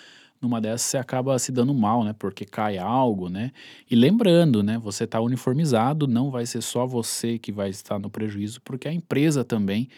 numa 0.44 0.60
dessas 0.60 0.82
você 0.82 0.98
acaba 0.98 1.38
se 1.38 1.50
dando 1.50 1.74
mal, 1.74 2.04
né? 2.04 2.14
Porque 2.16 2.44
cai 2.44 2.78
algo, 2.78 3.28
né? 3.28 3.50
E 3.90 3.96
lembrando, 3.96 4.62
né? 4.62 4.78
Você 4.78 5.04
está 5.04 5.20
uniformizado, 5.20 6.06
não 6.06 6.30
vai 6.30 6.46
ser 6.46 6.62
só 6.62 6.86
você 6.86 7.38
que 7.38 7.50
vai 7.50 7.70
estar 7.70 7.98
no 7.98 8.10
prejuízo, 8.10 8.60
porque 8.62 8.86
a 8.86 8.92
empresa 8.92 9.42
também 9.42 9.88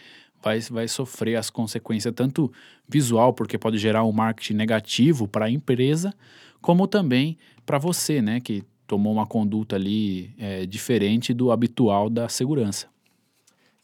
vai, 0.41 0.59
vai 0.61 0.87
sofrer 0.87 1.35
as 1.35 1.49
consequências, 1.49 2.13
tanto 2.15 2.51
visual, 2.87 3.33
porque 3.33 3.57
pode 3.57 3.77
gerar 3.77 4.03
um 4.03 4.11
marketing 4.11 4.53
negativo 4.53 5.27
para 5.27 5.45
a 5.45 5.51
empresa, 5.51 6.13
como 6.61 6.87
também 6.87 7.37
para 7.65 7.77
você, 7.77 8.21
né? 8.21 8.39
Que 8.39 8.63
tomou 8.87 9.13
uma 9.13 9.27
conduta 9.27 9.75
ali 9.75 10.33
é, 10.39 10.65
diferente 10.65 11.33
do 11.33 11.51
habitual 11.51 12.09
da 12.09 12.29
segurança. 12.29 12.87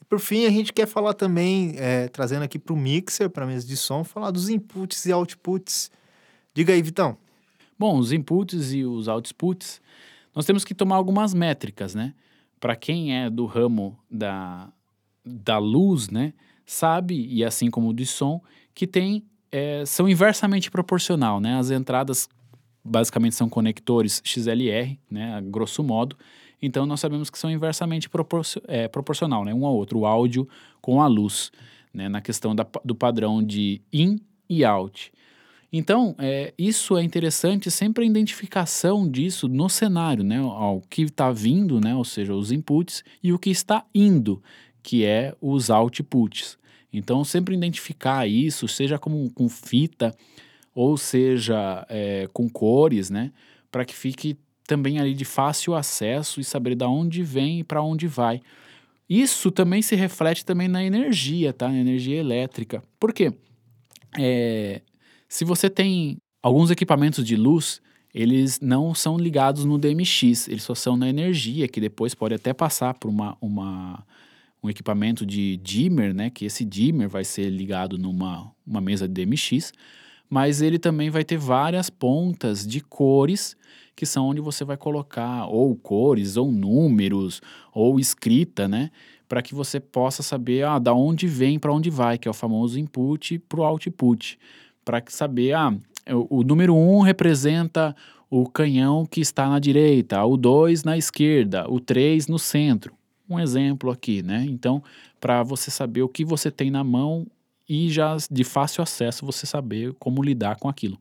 Por 0.09 0.19
fim, 0.19 0.45
a 0.45 0.49
gente 0.49 0.71
quer 0.71 0.87
falar 0.87 1.13
também, 1.13 1.73
é, 1.77 2.07
trazendo 2.07 2.43
aqui 2.43 2.57
para 2.57 2.73
o 2.73 2.77
mixer, 2.77 3.29
para 3.29 3.45
a 3.45 3.47
mesa 3.47 3.67
de 3.67 3.75
som, 3.75 4.03
falar 4.03 4.31
dos 4.31 4.47
inputs 4.49 5.05
e 5.05 5.11
outputs 5.11 5.91
Diga 6.53 6.71
aí, 6.71 6.83
Vitão. 6.83 7.17
Bom, 7.79 7.97
os 7.97 8.11
inputs 8.11 8.73
e 8.73 8.85
os 8.85 9.07
outputs, 9.07 9.81
nós 10.35 10.45
temos 10.45 10.63
que 10.63 10.75
tomar 10.75 10.97
algumas 10.97 11.33
métricas, 11.33 11.95
né? 11.95 12.13
Para 12.59 12.75
quem 12.75 13.17
é 13.17 13.27
do 13.27 13.47
ramo 13.47 13.97
da, 14.09 14.71
da 15.25 15.57
luz, 15.57 16.09
né? 16.09 16.31
Sabe, 16.63 17.27
e 17.27 17.43
assim 17.43 17.71
como 17.71 17.89
o 17.89 17.93
de 17.93 18.05
som, 18.05 18.39
que 18.75 18.85
tem, 18.85 19.25
é, 19.51 19.83
são 19.85 20.07
inversamente 20.07 20.69
proporcional, 20.69 21.39
né? 21.39 21.57
As 21.57 21.71
entradas 21.71 22.29
basicamente 22.83 23.35
são 23.35 23.47
conectores 23.47 24.21
XLR, 24.23 24.99
né? 25.09 25.41
Grosso 25.45 25.83
modo. 25.83 26.17
Então, 26.61 26.85
nós 26.85 26.99
sabemos 26.99 27.29
que 27.29 27.37
são 27.37 27.51
inversamente 27.51 28.09
é, 28.67 28.87
proporcional, 28.87 29.45
né? 29.45 29.53
Um 29.53 29.65
ao 29.65 29.75
outro, 29.75 29.99
o 29.99 30.05
áudio 30.05 30.47
com 30.81 31.01
a 31.01 31.07
luz, 31.07 31.51
né? 31.93 32.09
Na 32.09 32.21
questão 32.21 32.55
da, 32.55 32.65
do 32.83 32.95
padrão 32.95 33.43
de 33.43 33.81
in 33.91 34.19
e 34.49 34.63
out. 34.63 35.11
Então, 35.71 36.15
é, 36.19 36.53
isso 36.57 36.95
é 36.97 37.03
interessante 37.03 37.71
sempre 37.71 38.03
a 38.03 38.07
identificação 38.07 39.09
disso 39.09 39.47
no 39.47 39.67
cenário, 39.67 40.23
né? 40.23 40.39
O 40.41 40.81
que 40.89 41.01
está 41.01 41.31
vindo, 41.31 41.81
né? 41.81 41.95
Ou 41.95 42.05
seja, 42.05 42.33
os 42.33 42.51
inputs, 42.51 43.03
e 43.23 43.33
o 43.33 43.39
que 43.39 43.49
está 43.49 43.83
indo, 43.93 44.41
que 44.83 45.03
é 45.03 45.35
os 45.41 45.69
outputs. 45.69 46.57
Então, 46.93 47.23
sempre 47.23 47.55
identificar 47.55 48.27
isso, 48.27 48.67
seja 48.67 48.99
como, 48.99 49.31
com 49.31 49.49
fita 49.49 50.15
ou 50.73 50.97
seja 50.97 51.85
é, 51.89 52.27
com 52.33 52.49
cores, 52.49 53.09
né? 53.09 53.31
Para 53.71 53.85
que 53.85 53.93
fique 53.93 54.37
também 54.65 54.99
ali 54.99 55.13
de 55.13 55.25
fácil 55.25 55.75
acesso 55.75 56.39
e 56.39 56.43
saber 56.43 56.75
de 56.75 56.85
onde 56.85 57.21
vem 57.23 57.59
e 57.59 57.63
para 57.63 57.81
onde 57.81 58.07
vai. 58.07 58.41
Isso 59.09 59.51
também 59.51 59.81
se 59.81 59.95
reflete 59.95 60.45
também 60.45 60.67
na 60.67 60.83
energia, 60.83 61.53
tá? 61.53 61.67
Na 61.67 61.77
energia 61.77 62.17
elétrica. 62.17 62.81
Por 62.99 63.13
quê? 63.13 63.33
É, 64.17 64.81
se 65.27 65.43
você 65.43 65.69
tem 65.69 66.17
alguns 66.41 66.71
equipamentos 66.71 67.25
de 67.25 67.35
luz, 67.35 67.81
eles 68.13 68.59
não 68.59 68.93
são 68.93 69.17
ligados 69.17 69.65
no 69.65 69.77
DMX, 69.77 70.47
eles 70.47 70.63
só 70.63 70.75
são 70.75 70.95
na 70.95 71.09
energia, 71.09 71.67
que 71.67 71.81
depois 71.81 72.13
pode 72.13 72.35
até 72.35 72.53
passar 72.53 72.93
por 72.93 73.09
uma, 73.09 73.35
uma, 73.41 74.05
um 74.63 74.69
equipamento 74.69 75.25
de 75.25 75.57
dimmer, 75.57 76.13
né? 76.13 76.29
Que 76.29 76.45
esse 76.45 76.63
dimmer 76.63 77.07
vai 77.07 77.23
ser 77.23 77.49
ligado 77.49 77.97
numa 77.97 78.51
uma 78.65 78.79
mesa 78.79 79.07
de 79.07 79.25
DMX, 79.25 79.73
mas 80.33 80.63
ele 80.63 80.79
também 80.79 81.11
vai 81.11 81.23
ter 81.23 81.37
várias 81.37 81.91
pontas 81.91 82.65
de 82.65 82.81
cores 82.81 83.55
que 83.95 84.03
são 84.03 84.29
onde 84.29 84.41
você 84.41 84.65
vai 84.65 84.75
colocar 84.75 85.45
ou 85.45 85.75
cores, 85.75 86.37
ou 86.37 86.51
números, 86.51 87.39
ou 87.71 87.99
escrita, 87.99 88.67
né? 88.67 88.89
Para 89.29 89.43
que 89.43 89.53
você 89.53 89.79
possa 89.79 90.23
saber 90.23 90.65
ah, 90.65 90.79
da 90.79 90.91
onde 90.91 91.27
vem 91.27 91.59
para 91.59 91.71
onde 91.71 91.91
vai, 91.91 92.17
que 92.17 92.27
é 92.27 92.31
o 92.31 92.33
famoso 92.33 92.79
input 92.79 93.37
para 93.47 93.59
o 93.59 93.63
output. 93.63 94.39
Para 94.83 95.03
saber, 95.07 95.53
ah, 95.53 95.71
o, 96.09 96.39
o 96.39 96.43
número 96.43 96.73
1 96.73 96.97
um 96.97 97.01
representa 97.01 97.95
o 98.27 98.49
canhão 98.49 99.05
que 99.05 99.21
está 99.21 99.47
na 99.47 99.59
direita, 99.59 100.25
o 100.25 100.35
2 100.35 100.83
na 100.83 100.97
esquerda, 100.97 101.71
o 101.71 101.79
3 101.79 102.27
no 102.27 102.39
centro. 102.39 102.95
Um 103.29 103.39
exemplo 103.39 103.91
aqui, 103.91 104.23
né? 104.23 104.43
Então, 104.49 104.81
para 105.21 105.43
você 105.43 105.69
saber 105.69 106.01
o 106.01 106.09
que 106.09 106.25
você 106.25 106.49
tem 106.49 106.71
na 106.71 106.83
mão 106.83 107.27
e 107.67 107.89
já 107.89 108.15
de 108.29 108.43
fácil 108.43 108.83
acesso 108.83 109.25
você 109.25 109.45
saber 109.45 109.93
como 109.99 110.23
lidar 110.23 110.57
com 110.57 110.69
aquilo. 110.69 110.97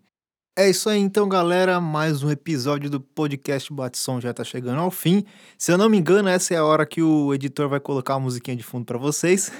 É 0.54 0.68
isso 0.68 0.90
aí, 0.90 1.00
então, 1.00 1.26
galera. 1.26 1.80
Mais 1.80 2.22
um 2.22 2.30
episódio 2.30 2.90
do 2.90 3.00
podcast 3.00 3.72
Batson 3.72 4.20
já 4.20 4.34
tá 4.34 4.44
chegando 4.44 4.80
ao 4.80 4.90
fim. 4.90 5.24
Se 5.56 5.72
eu 5.72 5.78
não 5.78 5.88
me 5.88 5.96
engano, 5.96 6.28
essa 6.28 6.52
é 6.52 6.58
a 6.58 6.64
hora 6.64 6.84
que 6.84 7.00
o 7.00 7.32
editor 7.32 7.70
vai 7.70 7.80
colocar 7.80 8.14
a 8.16 8.20
musiquinha 8.20 8.54
de 8.54 8.62
fundo 8.62 8.84
para 8.84 8.98
vocês. 8.98 9.50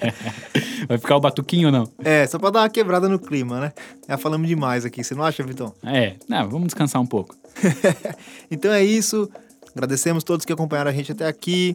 vai 0.86 0.98
ficar 0.98 1.16
o 1.16 1.20
batuquinho 1.20 1.68
ou 1.68 1.72
não? 1.72 1.90
É, 2.00 2.26
só 2.26 2.38
pra 2.38 2.50
dar 2.50 2.60
uma 2.60 2.68
quebrada 2.68 3.08
no 3.08 3.18
clima, 3.18 3.60
né? 3.60 3.72
Já 4.06 4.18
falamos 4.18 4.46
demais 4.46 4.84
aqui, 4.84 5.02
você 5.02 5.14
não 5.14 5.24
acha, 5.24 5.42
Vitão? 5.42 5.74
É, 5.82 6.16
não, 6.28 6.50
vamos 6.50 6.66
descansar 6.66 7.00
um 7.00 7.06
pouco. 7.06 7.34
então 8.50 8.70
é 8.70 8.84
isso. 8.84 9.26
Agradecemos 9.74 10.22
todos 10.22 10.44
que 10.44 10.52
acompanharam 10.52 10.90
a 10.90 10.94
gente 10.94 11.12
até 11.12 11.26
aqui. 11.26 11.74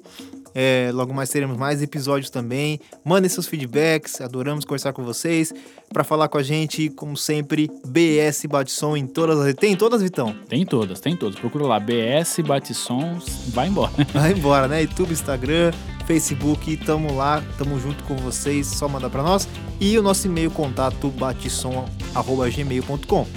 É, 0.57 0.89
logo 0.93 1.13
mais 1.13 1.29
teremos 1.29 1.57
mais 1.57 1.81
episódios 1.81 2.29
também. 2.29 2.79
Mandem 3.03 3.27
seus 3.27 3.45
feedbacks, 3.45 4.21
adoramos 4.21 4.63
conversar 4.63 4.93
com 4.93 5.03
vocês. 5.03 5.53
Para 5.91 6.05
falar 6.05 6.29
com 6.29 6.37
a 6.37 6.43
gente, 6.43 6.87
como 6.89 7.17
sempre, 7.17 7.69
BS 7.85 8.45
Batisson 8.45 8.95
em 8.95 9.05
todas 9.05 9.37
as. 9.39 9.53
Tem 9.53 9.75
todas, 9.75 10.01
Vitão? 10.01 10.33
Tem 10.47 10.65
todas, 10.65 11.01
tem 11.01 11.17
todas. 11.17 11.37
Procura 11.37 11.65
lá, 11.65 11.77
BS 11.77 12.39
Batisson, 12.39 13.19
vai 13.49 13.67
embora. 13.67 13.91
Vai 14.13 14.31
embora, 14.31 14.69
né? 14.69 14.83
YouTube, 14.83 15.11
Instagram, 15.11 15.73
Facebook, 16.05 16.77
tamo 16.77 17.13
lá, 17.13 17.43
tamo 17.57 17.77
junto 17.79 18.05
com 18.05 18.15
vocês, 18.15 18.67
só 18.67 18.87
mandar 18.87 19.09
para 19.09 19.21
nós. 19.21 19.49
E 19.79 19.97
o 19.97 20.01
nosso 20.01 20.27
e-mail 20.27 20.49
contato 20.51 21.09
batisson@gmail.com. 21.09 23.27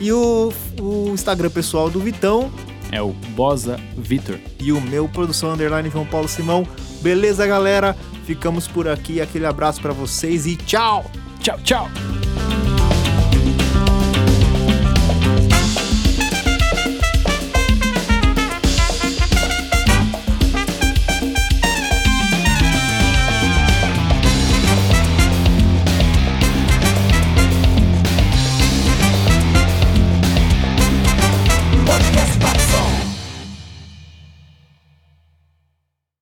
E 0.00 0.12
o, 0.12 0.52
o 0.80 1.08
Instagram 1.12 1.50
pessoal 1.50 1.88
do 1.88 2.00
Vitão 2.00 2.52
é 2.90 3.00
o 3.02 3.12
Bosa 3.34 3.78
Vitor. 3.96 4.38
E 4.58 4.72
o 4.72 4.80
meu, 4.80 5.08
produção 5.08 5.52
underline 5.52 5.90
João 5.90 6.06
Paulo 6.06 6.28
Simão. 6.28 6.66
Beleza, 7.00 7.46
galera? 7.46 7.96
Ficamos 8.24 8.68
por 8.68 8.88
aqui. 8.88 9.20
Aquele 9.20 9.46
abraço 9.46 9.80
para 9.80 9.92
vocês 9.92 10.46
e 10.46 10.56
tchau! 10.56 11.10
Tchau, 11.40 11.58
tchau! 11.64 12.29